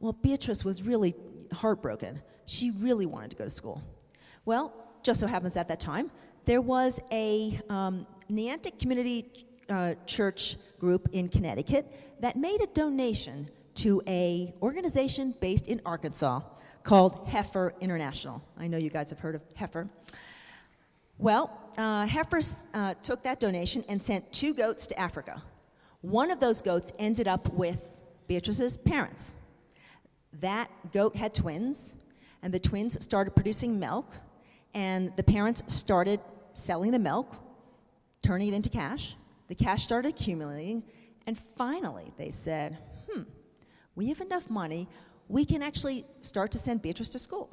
well, 0.00 0.12
Beatrice 0.12 0.64
was 0.64 0.82
really 0.82 1.14
heartbroken. 1.52 2.22
She 2.46 2.70
really 2.70 3.06
wanted 3.06 3.30
to 3.30 3.36
go 3.36 3.44
to 3.44 3.50
school. 3.50 3.82
Well, 4.44 4.72
just 5.02 5.20
so 5.20 5.26
happens 5.26 5.56
at 5.56 5.68
that 5.68 5.80
time, 5.80 6.10
there 6.44 6.60
was 6.60 7.00
a 7.10 7.58
um, 7.70 8.06
Niantic 8.30 8.78
Community 8.78 9.46
uh, 9.68 9.94
Church 10.06 10.56
group 10.78 11.08
in 11.12 11.28
Connecticut 11.28 12.16
that 12.20 12.36
made 12.36 12.60
a 12.60 12.66
donation 12.68 13.48
to 13.76 14.02
a 14.06 14.54
organization 14.62 15.34
based 15.40 15.68
in 15.68 15.80
Arkansas 15.84 16.40
called 16.82 17.26
Heifer 17.28 17.74
International. 17.80 18.42
I 18.58 18.66
know 18.66 18.76
you 18.76 18.90
guys 18.90 19.10
have 19.10 19.18
heard 19.18 19.34
of 19.34 19.42
Heifer. 19.56 19.88
Well, 21.18 21.50
uh, 21.78 22.08
uh, 22.74 22.94
took 23.02 23.22
that 23.22 23.38
donation 23.38 23.84
and 23.88 24.02
sent 24.02 24.32
two 24.32 24.52
goats 24.52 24.86
to 24.88 24.98
Africa. 24.98 25.42
One 26.00 26.30
of 26.30 26.40
those 26.40 26.60
goats 26.60 26.92
ended 26.98 27.28
up 27.28 27.52
with 27.52 27.94
Beatrice's 28.26 28.76
parents. 28.76 29.34
That 30.40 30.70
goat 30.92 31.14
had 31.14 31.32
twins, 31.32 31.94
and 32.42 32.52
the 32.52 32.58
twins 32.58 33.02
started 33.02 33.30
producing 33.36 33.78
milk, 33.78 34.12
and 34.74 35.16
the 35.16 35.22
parents 35.22 35.62
started 35.68 36.20
selling 36.52 36.90
the 36.90 36.98
milk, 36.98 37.36
turning 38.24 38.48
it 38.48 38.54
into 38.54 38.68
cash. 38.68 39.16
The 39.46 39.54
cash 39.54 39.84
started 39.84 40.08
accumulating, 40.08 40.82
and 41.26 41.38
finally 41.38 42.12
they 42.16 42.30
said, 42.30 42.76
hmm, 43.08 43.22
we 43.94 44.08
have 44.08 44.20
enough 44.20 44.50
money, 44.50 44.88
we 45.28 45.44
can 45.44 45.62
actually 45.62 46.04
start 46.22 46.50
to 46.52 46.58
send 46.58 46.82
Beatrice 46.82 47.08
to 47.10 47.18
school. 47.20 47.50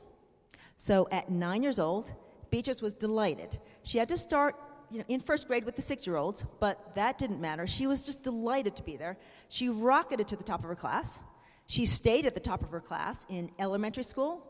So 0.78 1.08
at 1.12 1.30
nine 1.30 1.62
years 1.62 1.78
old, 1.78 2.12
Beatrice 2.52 2.82
was 2.82 2.94
delighted. 2.94 3.58
She 3.82 3.98
had 3.98 4.10
to 4.10 4.18
start 4.18 4.56
you 4.92 5.00
know, 5.00 5.06
in 5.08 5.22
first 5.22 5.48
grade 5.48 5.64
with 5.64 5.78
the 5.78 5.82
six 5.82 6.06
year 6.06 6.18
olds, 6.18 6.46
but 6.60 6.94
that 6.96 7.18
didn't 7.18 7.40
matter. 7.40 7.66
She 7.66 7.88
was 7.88 8.06
just 8.06 8.22
delighted 8.22 8.76
to 8.76 8.84
be 8.84 8.98
there. 8.98 9.18
She 9.48 9.70
rocketed 9.70 10.28
to 10.28 10.36
the 10.36 10.44
top 10.44 10.60
of 10.60 10.70
her 10.70 10.76
class. 10.76 11.22
She 11.66 11.86
stayed 11.86 12.26
at 12.26 12.34
the 12.34 12.42
top 12.42 12.62
of 12.62 12.70
her 12.70 12.82
class 12.82 13.26
in 13.30 13.50
elementary 13.58 14.04
school, 14.04 14.46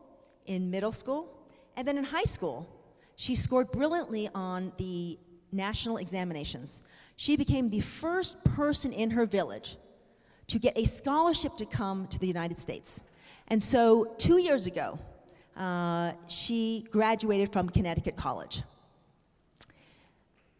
in 0.48 0.72
middle 0.72 0.92
school, 0.92 1.38
and 1.78 1.88
then 1.88 1.98
in 1.98 2.04
high 2.04 2.24
school. 2.24 2.68
She 3.16 3.36
scored 3.36 3.72
brilliantly 3.72 4.30
on 4.34 4.74
the 4.78 5.20
national 5.52 5.98
examinations. 5.98 6.82
She 7.18 7.38
became 7.38 7.70
the 7.70 7.82
first 7.82 8.44
person 8.44 8.92
in 8.92 9.12
her 9.12 9.28
village 9.28 9.78
to 10.48 10.58
get 10.58 10.76
a 10.76 10.86
scholarship 10.86 11.56
to 11.58 11.66
come 11.68 12.08
to 12.08 12.18
the 12.18 12.28
United 12.28 12.60
States. 12.60 13.00
And 13.48 13.62
so, 13.62 14.16
two 14.18 14.38
years 14.38 14.66
ago, 14.66 14.98
uh, 15.62 16.14
she 16.28 16.88
graduated 16.90 17.54
from 17.54 17.70
Connecticut 17.70 18.16
College. 18.16 18.64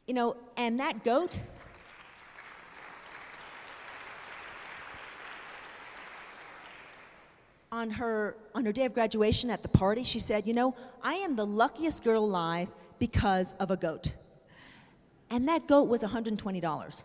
You 0.06 0.14
know, 0.14 0.38
and 0.58 0.80
that 0.80 1.04
goat. 1.04 1.40
On 7.72 7.90
her, 7.90 8.36
on 8.54 8.66
her 8.66 8.72
day 8.72 8.86
of 8.86 8.94
graduation 8.94 9.50
at 9.50 9.64
the 9.64 9.70
party, 9.70 10.04
she 10.04 10.20
said, 10.20 10.46
You 10.46 10.54
know, 10.54 10.76
I 11.02 11.14
am 11.16 11.36
the 11.36 11.46
luckiest 11.46 12.04
girl 12.04 12.24
alive 12.24 12.68
because 13.00 13.54
of 13.60 13.72
a 13.72 13.78
goat. 13.78 14.12
And 15.32 15.48
that 15.48 15.68
goat 15.68 15.88
was 15.88 16.02
$120. 16.02 17.04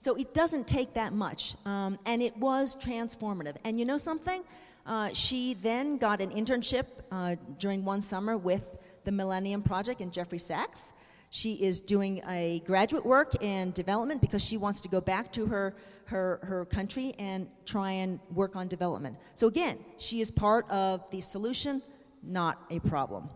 So 0.00 0.16
it 0.16 0.34
doesn't 0.34 0.66
take 0.66 0.92
that 0.94 1.12
much. 1.14 1.54
Um, 1.64 1.98
and 2.04 2.20
it 2.20 2.36
was 2.36 2.76
transformative. 2.76 3.56
And 3.64 3.78
you 3.78 3.86
know 3.86 3.96
something? 3.96 4.42
Uh, 4.88 5.12
she 5.12 5.52
then 5.52 5.98
got 5.98 6.18
an 6.22 6.30
internship 6.30 6.86
uh, 7.12 7.36
during 7.58 7.84
one 7.84 8.00
summer 8.00 8.38
with 8.38 8.78
the 9.04 9.12
Millennium 9.12 9.62
Project 9.62 10.00
and 10.00 10.10
Jeffrey 10.10 10.38
Sachs. 10.38 10.94
She 11.28 11.62
is 11.62 11.82
doing 11.82 12.22
a 12.26 12.60
graduate 12.60 13.04
work 13.04 13.42
in 13.42 13.72
development 13.72 14.22
because 14.22 14.42
she 14.42 14.56
wants 14.56 14.80
to 14.80 14.88
go 14.88 15.02
back 15.02 15.30
to 15.32 15.44
her, 15.44 15.76
her, 16.06 16.40
her 16.42 16.64
country 16.64 17.14
and 17.18 17.48
try 17.66 17.90
and 17.90 18.18
work 18.32 18.56
on 18.56 18.66
development. 18.66 19.18
So, 19.34 19.46
again, 19.46 19.78
she 19.98 20.22
is 20.22 20.30
part 20.30 20.68
of 20.70 21.04
the 21.10 21.20
solution, 21.20 21.82
not 22.22 22.64
a 22.70 22.78
problem. 22.78 23.28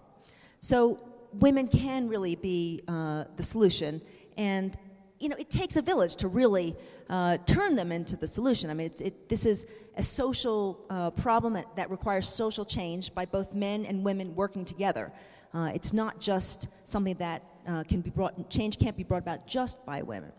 So, 0.59 1.01
women 1.35 1.69
can 1.69 2.09
really 2.09 2.35
be 2.35 2.81
uh, 2.89 3.25
the 3.37 3.43
solution. 3.43 4.01
And, 4.39 4.75
you 5.23 5.29
know, 5.29 5.37
it 5.39 5.51
takes 5.51 5.77
a 5.77 5.83
village 5.83 6.17
to 6.17 6.27
really 6.27 6.75
uh, 7.09 7.39
turn 7.47 7.77
them 7.77 7.93
into 7.93 8.17
the 8.17 8.27
solution. 8.27 8.71
I 8.71 8.75
mean, 8.75 8.87
it, 8.89 9.01
it, 9.01 9.29
this 9.29 9.47
is 9.47 9.67
a 9.97 10.03
social 10.03 10.85
uh, 10.91 11.11
problem 11.11 11.53
that, 11.53 11.77
that 11.77 11.91
requires 11.93 12.29
social 12.29 12.65
change 12.65 13.15
by 13.15 13.25
both 13.25 13.55
men 13.55 13.87
and 13.87 14.03
women 14.03 14.35
working 14.35 14.65
together. 14.65 15.13
Uh, 15.55 15.71
it's 15.73 15.93
not 15.93 16.19
just 16.19 16.67
something 16.83 17.15
that 17.19 17.45
uh, 17.69 17.85
can 17.85 18.01
be 18.01 18.11
brought, 18.11 18.51
change 18.51 18.81
can't 18.81 18.97
be 18.97 19.05
brought 19.05 19.23
about 19.23 19.47
just 19.47 19.85
by 19.87 20.03
women. 20.03 20.33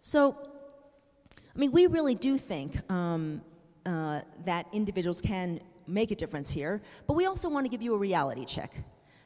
So, 0.00 0.34
I 1.54 1.58
mean, 1.58 1.70
we 1.70 1.86
really 1.86 2.14
do 2.14 2.38
think 2.38 2.80
um, 2.90 3.42
uh, 3.84 4.20
that 4.46 4.66
individuals 4.72 5.20
can 5.20 5.60
make 5.86 6.10
a 6.10 6.14
difference 6.14 6.50
here, 6.50 6.80
but 7.06 7.14
we 7.14 7.26
also 7.26 7.50
want 7.50 7.66
to 7.66 7.68
give 7.68 7.82
you 7.82 7.94
a 7.94 7.98
reality 7.98 8.46
check. 8.46 8.72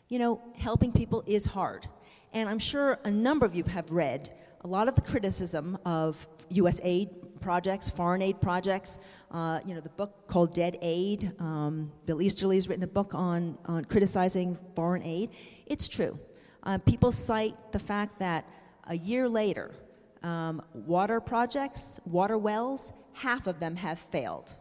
You 0.08 0.18
know, 0.18 0.42
helping 0.56 0.90
people 0.90 1.22
is 1.26 1.46
hard. 1.46 1.86
And 2.32 2.48
I'm 2.48 2.58
sure 2.58 2.98
a 3.04 3.10
number 3.10 3.46
of 3.46 3.54
you 3.54 3.62
have 3.64 3.88
read 3.92 4.32
a 4.64 4.66
lot 4.66 4.88
of 4.88 4.94
the 4.94 5.02
criticism 5.02 5.78
of 5.84 6.26
U.S. 6.48 6.80
aid 6.82 7.10
projects, 7.40 7.90
foreign 7.90 8.22
aid 8.22 8.40
projects. 8.40 8.98
Uh, 9.30 9.60
you 9.66 9.74
know, 9.74 9.80
the 9.80 9.90
book 9.90 10.26
called 10.26 10.54
Dead 10.54 10.78
Aid. 10.80 11.32
Um, 11.38 11.92
Bill 12.06 12.22
Easterly 12.22 12.56
has 12.56 12.66
written 12.66 12.82
a 12.82 12.88
book 12.88 13.14
on, 13.14 13.58
on 13.66 13.84
criticizing 13.84 14.58
foreign 14.74 15.02
aid. 15.02 15.30
It's 15.66 15.86
true. 15.86 16.18
Uh, 16.62 16.78
people 16.78 17.12
cite 17.12 17.54
the 17.72 17.78
fact 17.78 18.18
that 18.20 18.48
a 18.86 18.96
year 18.96 19.28
later, 19.28 19.74
um, 20.22 20.62
water 20.72 21.20
projects, 21.20 22.00
water 22.06 22.38
wells, 22.38 22.90
half 23.12 23.46
of 23.46 23.60
them 23.60 23.76
have 23.76 23.98
failed. 23.98 24.54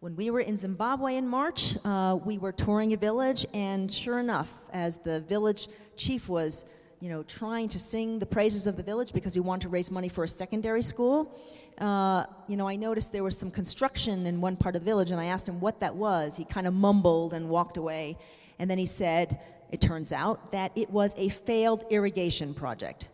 When 0.00 0.16
we 0.16 0.30
were 0.30 0.40
in 0.40 0.58
Zimbabwe 0.58 1.14
in 1.14 1.28
March, 1.28 1.76
uh, 1.84 2.18
we 2.24 2.38
were 2.38 2.50
touring 2.50 2.92
a 2.92 2.96
village, 2.96 3.46
and 3.54 3.88
sure 3.88 4.18
enough, 4.18 4.50
as 4.72 4.96
the 4.96 5.20
village 5.20 5.68
chief 5.96 6.28
was 6.28 6.64
you 7.02 7.08
know, 7.08 7.24
trying 7.24 7.66
to 7.66 7.80
sing 7.80 8.20
the 8.20 8.26
praises 8.26 8.68
of 8.68 8.76
the 8.76 8.82
village 8.82 9.12
because 9.12 9.34
he 9.34 9.40
wanted 9.40 9.62
to 9.62 9.68
raise 9.68 9.90
money 9.90 10.08
for 10.08 10.22
a 10.22 10.28
secondary 10.28 10.82
school. 10.82 11.36
Uh, 11.78 12.24
you 12.46 12.56
know, 12.56 12.68
I 12.68 12.76
noticed 12.76 13.10
there 13.10 13.24
was 13.24 13.36
some 13.36 13.50
construction 13.50 14.24
in 14.24 14.40
one 14.40 14.54
part 14.54 14.76
of 14.76 14.82
the 14.82 14.84
village, 14.84 15.10
and 15.10 15.20
I 15.20 15.24
asked 15.24 15.48
him 15.48 15.58
what 15.58 15.80
that 15.80 15.96
was. 15.96 16.36
He 16.36 16.44
kind 16.44 16.64
of 16.64 16.74
mumbled 16.74 17.34
and 17.34 17.48
walked 17.48 17.76
away. 17.76 18.16
And 18.60 18.70
then 18.70 18.78
he 18.78 18.86
said, 18.86 19.40
it 19.72 19.80
turns 19.80 20.12
out 20.12 20.52
that 20.52 20.70
it 20.76 20.90
was 20.90 21.12
a 21.16 21.28
failed 21.28 21.84
irrigation 21.90 22.54
project. 22.54 23.08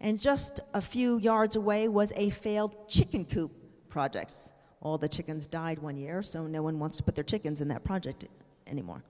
And 0.00 0.20
just 0.20 0.60
a 0.72 0.80
few 0.80 1.18
yards 1.18 1.56
away 1.56 1.88
was 1.88 2.12
a 2.14 2.30
failed 2.30 2.88
chicken 2.88 3.24
coop 3.24 3.50
project. 3.88 4.52
All 4.80 4.98
the 4.98 5.08
chickens 5.08 5.48
died 5.48 5.80
one 5.80 5.96
year, 5.96 6.22
so 6.22 6.46
no 6.46 6.62
one 6.62 6.78
wants 6.78 6.96
to 6.98 7.02
put 7.02 7.16
their 7.16 7.24
chickens 7.24 7.60
in 7.60 7.66
that 7.68 7.82
project 7.82 8.24
anymore. 8.68 9.02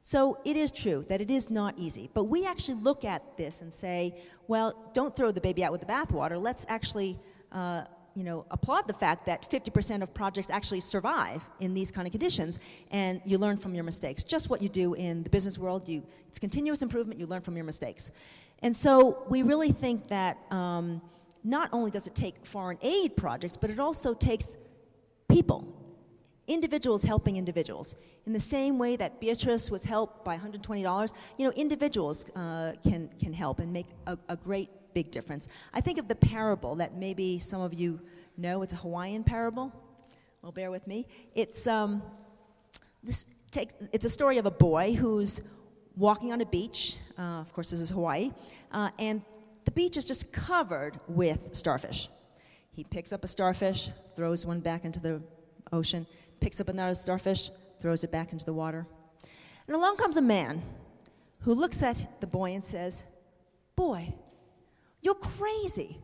So 0.00 0.38
it 0.44 0.56
is 0.56 0.70
true 0.70 1.04
that 1.08 1.20
it 1.20 1.30
is 1.30 1.50
not 1.50 1.78
easy. 1.78 2.08
But 2.14 2.24
we 2.24 2.46
actually 2.46 2.80
look 2.80 3.04
at 3.04 3.36
this 3.36 3.60
and 3.62 3.72
say, 3.72 4.14
well, 4.46 4.90
don't 4.92 5.14
throw 5.14 5.30
the 5.30 5.40
baby 5.40 5.64
out 5.64 5.72
with 5.72 5.80
the 5.80 5.86
bathwater. 5.86 6.40
Let's 6.40 6.64
actually, 6.68 7.18
uh, 7.52 7.84
you 8.14 8.24
know, 8.24 8.46
applaud 8.50 8.86
the 8.88 8.94
fact 8.94 9.26
that 9.26 9.48
50% 9.50 10.02
of 10.02 10.14
projects 10.14 10.50
actually 10.50 10.80
survive 10.80 11.42
in 11.60 11.74
these 11.74 11.90
kind 11.90 12.06
of 12.06 12.12
conditions, 12.12 12.58
and 12.90 13.20
you 13.24 13.38
learn 13.38 13.56
from 13.56 13.74
your 13.74 13.84
mistakes. 13.84 14.24
Just 14.24 14.50
what 14.50 14.62
you 14.62 14.68
do 14.68 14.94
in 14.94 15.22
the 15.22 15.30
business 15.30 15.58
world, 15.58 15.88
you 15.88 16.02
it's 16.28 16.38
continuous 16.38 16.82
improvement. 16.82 17.20
You 17.20 17.26
learn 17.26 17.42
from 17.42 17.56
your 17.56 17.64
mistakes, 17.64 18.10
and 18.60 18.74
so 18.74 19.24
we 19.28 19.42
really 19.42 19.72
think 19.72 20.08
that 20.08 20.38
um, 20.50 21.00
not 21.44 21.68
only 21.72 21.90
does 21.90 22.06
it 22.06 22.14
take 22.14 22.44
foreign 22.44 22.78
aid 22.82 23.16
projects, 23.16 23.56
but 23.56 23.70
it 23.70 23.78
also 23.78 24.14
takes 24.14 24.56
people 25.28 25.64
individuals 26.48 27.02
helping 27.04 27.36
individuals. 27.36 27.94
In 28.26 28.32
the 28.32 28.40
same 28.40 28.78
way 28.78 28.96
that 28.96 29.20
Beatrice 29.20 29.70
was 29.70 29.84
helped 29.84 30.24
by 30.24 30.36
$120, 30.36 31.12
you 31.36 31.44
know, 31.44 31.52
individuals 31.52 32.24
uh, 32.34 32.72
can, 32.82 33.10
can 33.20 33.32
help 33.32 33.60
and 33.60 33.72
make 33.72 33.86
a, 34.06 34.18
a, 34.28 34.36
great 34.36 34.70
big 34.94 35.10
difference. 35.10 35.48
I 35.72 35.80
think 35.80 35.98
of 35.98 36.08
the 36.08 36.14
parable 36.14 36.74
that 36.76 36.96
maybe 36.96 37.38
some 37.38 37.60
of 37.60 37.74
you 37.74 38.00
know. 38.36 38.62
It's 38.62 38.72
a 38.72 38.76
Hawaiian 38.76 39.24
parable. 39.24 39.72
Well, 40.42 40.52
bear 40.52 40.70
with 40.70 40.86
me. 40.86 41.06
It's, 41.34 41.66
um, 41.66 42.02
this 43.02 43.26
takes, 43.50 43.74
it's 43.92 44.04
a 44.04 44.08
story 44.08 44.38
of 44.38 44.46
a 44.46 44.50
boy 44.50 44.94
who's 44.94 45.42
walking 45.96 46.32
on 46.32 46.40
a 46.40 46.46
beach. 46.46 46.96
Uh, 47.18 47.40
of 47.40 47.52
course, 47.52 47.70
this 47.70 47.80
is 47.80 47.90
Hawaii. 47.90 48.30
Uh, 48.72 48.90
and 48.98 49.22
the 49.64 49.70
beach 49.72 49.96
is 49.96 50.04
just 50.04 50.32
covered 50.32 50.98
with 51.08 51.54
starfish. 51.54 52.08
He 52.70 52.84
picks 52.84 53.12
up 53.12 53.24
a 53.24 53.28
starfish, 53.28 53.90
throws 54.14 54.46
one 54.46 54.60
back 54.60 54.84
into 54.84 55.00
the 55.00 55.20
ocean, 55.72 56.06
picks 56.40 56.60
up 56.60 56.68
another 56.68 56.94
starfish, 56.94 57.50
throws 57.80 58.04
it 58.04 58.10
back 58.10 58.32
into 58.32 58.44
the 58.44 58.52
water. 58.52 58.86
And 59.66 59.76
along 59.76 59.96
comes 59.96 60.16
a 60.16 60.22
man 60.22 60.62
who 61.40 61.54
looks 61.54 61.82
at 61.82 62.20
the 62.20 62.26
boy 62.26 62.52
and 62.52 62.64
says, 62.64 63.04
Boy, 63.76 64.14
you're 65.02 65.14
crazy. 65.14 65.98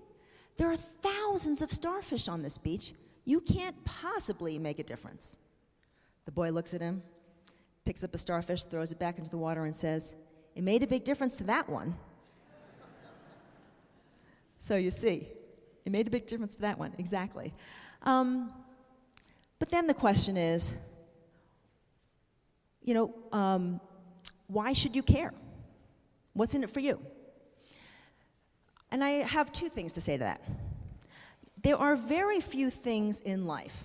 There 0.56 0.70
are 0.70 0.76
thousands 0.76 1.62
of 1.62 1.72
starfish 1.72 2.28
on 2.28 2.42
this 2.42 2.58
beach. 2.58 2.94
You 3.24 3.40
can't 3.40 3.84
possibly 3.84 4.58
make 4.58 4.78
a 4.78 4.84
difference. 4.84 5.38
The 6.26 6.30
boy 6.30 6.50
looks 6.50 6.74
at 6.74 6.80
him, 6.80 7.02
picks 7.84 8.04
up 8.04 8.14
a 8.14 8.18
starfish, 8.18 8.62
throws 8.64 8.92
it 8.92 8.98
back 8.98 9.18
into 9.18 9.30
the 9.30 9.38
water, 9.38 9.64
and 9.64 9.74
says, 9.74 10.14
It 10.54 10.62
made 10.62 10.82
a 10.82 10.86
big 10.86 11.04
difference 11.04 11.34
to 11.36 11.44
that 11.44 11.68
one. 11.68 11.96
so 14.58 14.76
you 14.76 14.90
see, 14.90 15.28
it 15.84 15.90
made 15.90 16.06
a 16.06 16.10
big 16.10 16.26
difference 16.26 16.54
to 16.56 16.62
that 16.62 16.78
one, 16.78 16.92
exactly. 16.98 17.52
Um, 18.02 18.52
but 19.64 19.70
then 19.70 19.86
the 19.86 19.94
question 19.94 20.36
is 20.36 20.74
you 22.82 22.92
know, 22.92 23.14
um, 23.32 23.80
why 24.46 24.74
should 24.74 24.94
you 24.94 25.02
care? 25.02 25.32
What's 26.34 26.54
in 26.54 26.62
it 26.62 26.68
for 26.68 26.80
you? 26.80 27.00
And 28.90 29.02
I 29.02 29.22
have 29.22 29.50
two 29.52 29.70
things 29.70 29.92
to 29.92 30.02
say 30.02 30.18
to 30.18 30.24
that. 30.24 30.42
There 31.62 31.78
are 31.78 31.96
very 31.96 32.40
few 32.40 32.68
things 32.68 33.22
in 33.22 33.46
life, 33.46 33.84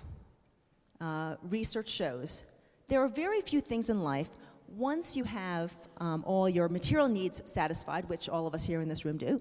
uh, 1.00 1.36
research 1.48 1.88
shows, 1.88 2.44
there 2.88 3.02
are 3.02 3.08
very 3.08 3.40
few 3.40 3.62
things 3.62 3.88
in 3.88 4.02
life, 4.02 4.28
once 4.76 5.16
you 5.16 5.24
have 5.24 5.74
um, 5.96 6.22
all 6.26 6.46
your 6.46 6.68
material 6.68 7.08
needs 7.08 7.40
satisfied, 7.50 8.06
which 8.06 8.28
all 8.28 8.46
of 8.46 8.52
us 8.52 8.66
here 8.66 8.82
in 8.82 8.88
this 8.90 9.06
room 9.06 9.16
do, 9.16 9.40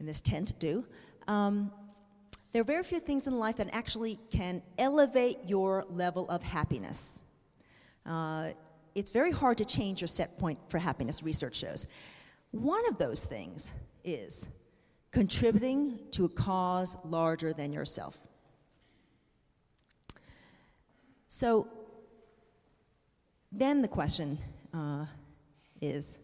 in 0.00 0.06
this 0.06 0.22
tent 0.22 0.58
do, 0.58 0.82
um, 1.28 1.70
There 2.54 2.60
are 2.60 2.64
very 2.64 2.84
few 2.84 3.00
things 3.00 3.26
in 3.26 3.36
life 3.40 3.56
that 3.56 3.68
actually 3.72 4.20
can 4.30 4.62
elevate 4.78 5.38
your 5.44 5.84
level 5.90 6.30
of 6.30 6.40
happiness. 6.44 7.18
Uh, 8.06 8.50
it's 8.94 9.10
very 9.10 9.32
hard 9.32 9.58
to 9.58 9.64
change 9.64 10.00
your 10.00 10.06
set 10.06 10.38
point 10.38 10.60
for 10.68 10.78
happiness, 10.78 11.24
research 11.24 11.56
shows. 11.56 11.84
One 12.52 12.88
of 12.88 12.96
those 12.96 13.24
things 13.24 13.74
is 14.04 14.46
contributing 15.10 15.98
to 16.12 16.26
a 16.26 16.28
cause 16.28 16.96
larger 17.02 17.52
than 17.52 17.72
yourself. 17.72 18.16
So 21.26 21.66
then 23.50 23.82
the 23.82 23.88
question 23.88 24.38
uh, 24.72 25.06
is, 25.80 26.20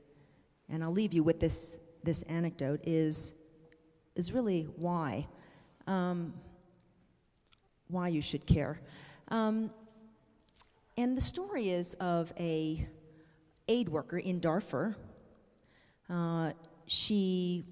and 0.68 0.84
I'll 0.84 0.92
leave 0.92 1.12
you 1.12 1.24
with 1.24 1.40
this, 1.40 1.76
this 2.04 2.22
anecdote, 2.22 2.82
is, 2.84 3.34
is 4.14 4.30
really 4.32 4.68
why. 4.76 5.26
Um, 5.90 6.34
why 7.88 8.06
you 8.06 8.22
should 8.22 8.46
care. 8.46 8.80
Um, 9.28 9.70
and 10.96 11.16
the 11.16 11.20
story 11.20 11.70
is 11.70 11.94
of 11.94 12.32
a 12.38 12.86
aid 13.66 13.88
worker 13.88 14.18
in 14.18 14.38
Darfur. 14.38 14.94
Uh, 16.08 16.52
she, 16.86 17.64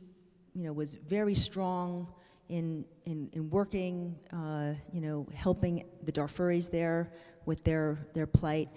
you 0.52 0.64
know, 0.64 0.72
was 0.72 0.94
very 0.94 1.36
strong 1.36 2.08
in, 2.48 2.84
in, 3.04 3.30
in 3.34 3.50
working, 3.50 4.16
uh, 4.32 4.72
you 4.92 5.00
know, 5.00 5.28
helping 5.32 5.84
the 6.02 6.10
Darfuris 6.10 6.68
there 6.68 7.12
with 7.46 7.62
their, 7.62 7.98
their 8.14 8.26
plight. 8.26 8.68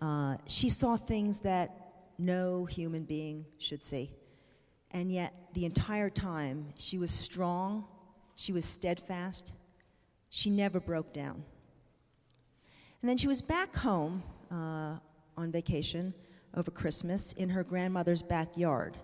Uh, 0.00 0.34
she 0.46 0.68
saw 0.68 0.96
things 0.96 1.38
that 1.40 2.02
no 2.18 2.64
human 2.64 3.04
being 3.04 3.44
should 3.58 3.84
see. 3.84 4.10
And 4.90 5.12
yet, 5.12 5.34
the 5.54 5.66
entire 5.66 6.10
time, 6.10 6.72
she 6.78 6.98
was 6.98 7.10
strong, 7.10 7.84
she 8.38 8.52
was 8.52 8.64
steadfast, 8.64 9.52
she 10.30 10.48
never 10.48 10.78
broke 10.78 11.12
down. 11.12 11.42
And 13.02 13.08
then 13.10 13.16
she 13.16 13.26
was 13.26 13.42
back 13.42 13.74
home 13.74 14.22
uh, 14.48 14.98
on 15.36 15.50
vacation 15.50 16.14
over 16.54 16.70
Christmas 16.70 17.32
in 17.32 17.48
her 17.48 17.64
grandmother's 17.64 18.22
backyard. 18.22 18.96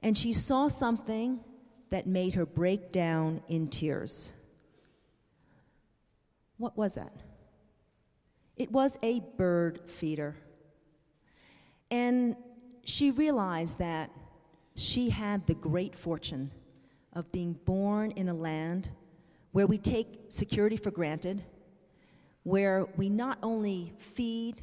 And 0.00 0.18
she 0.18 0.34
saw 0.34 0.68
something 0.68 1.40
that 1.88 2.06
made 2.06 2.34
her 2.34 2.44
break 2.44 2.92
down 2.92 3.42
in 3.48 3.68
tears. 3.68 4.34
What 6.58 6.76
was 6.76 6.96
that? 6.96 7.16
It 8.54 8.70
was 8.70 8.98
a 9.02 9.20
bird 9.38 9.80
feeder. 9.86 10.36
And 11.90 12.36
she 12.84 13.10
realized 13.10 13.78
that 13.78 14.10
she 14.74 15.08
had 15.08 15.46
the 15.46 15.54
great 15.54 15.96
fortune 15.96 16.50
of 17.16 17.32
being 17.32 17.54
born 17.64 18.12
in 18.12 18.28
a 18.28 18.34
land 18.34 18.90
where 19.52 19.66
we 19.66 19.78
take 19.78 20.26
security 20.28 20.76
for 20.76 20.90
granted, 20.90 21.42
where 22.42 22.86
we 22.96 23.08
not 23.08 23.38
only 23.42 23.94
feed, 23.98 24.62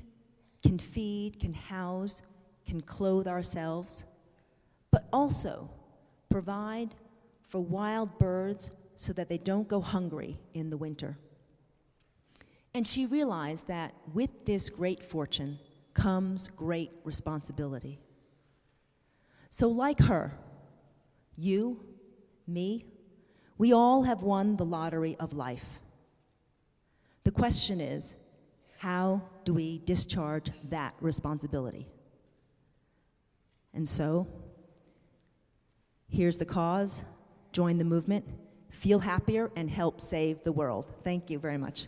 can 0.62 0.78
feed, 0.78 1.40
can 1.40 1.54
house, 1.54 2.22
can 2.68 2.80
clothe 2.80 3.28
ourselves, 3.28 4.06
but 4.92 5.10
also 5.12 5.68
provide 6.30 6.94
for 7.50 7.60
wild 7.60 8.20
birds 8.20 8.70
so 8.96 9.12
that 9.14 9.30
they 9.30 9.40
don't 9.40 9.68
go 9.68 9.82
hungry 9.82 10.38
in 10.54 10.70
the 10.70 10.78
winter. 10.78 11.18
And 12.76 12.88
she 12.88 13.08
realized 13.08 13.68
that 13.68 13.96
with 14.14 14.46
this 14.46 14.70
great 14.70 15.04
fortune 15.04 15.58
comes 15.96 16.50
great 16.50 16.92
responsibility. 17.04 18.00
So, 19.50 19.68
like 19.68 20.00
her, 20.02 20.38
you, 21.36 21.80
me, 22.48 22.86
we 23.58 23.74
all 23.74 24.04
have 24.04 24.24
won 24.24 24.56
the 24.56 24.66
lottery 24.66 25.16
of 25.20 25.34
life. 25.34 25.66
The 27.24 27.32
question 27.32 27.80
is 27.80 28.16
how 28.78 29.22
do 29.46 29.54
we 29.54 29.80
discharge 29.86 30.52
that 30.70 30.94
responsibility? 31.00 31.88
And 33.74 33.88
so, 33.88 34.28
here's 36.10 36.38
the 36.38 36.46
cause 36.46 37.06
join 37.52 37.78
the 37.78 37.86
movement, 37.86 38.26
feel 38.70 39.00
happier, 39.00 39.52
and 39.56 39.70
help 39.70 40.02
save 40.02 40.44
the 40.44 40.52
world. 40.52 40.86
Thank 41.04 41.30
you 41.30 41.40
very 41.40 41.58
much. 41.58 41.88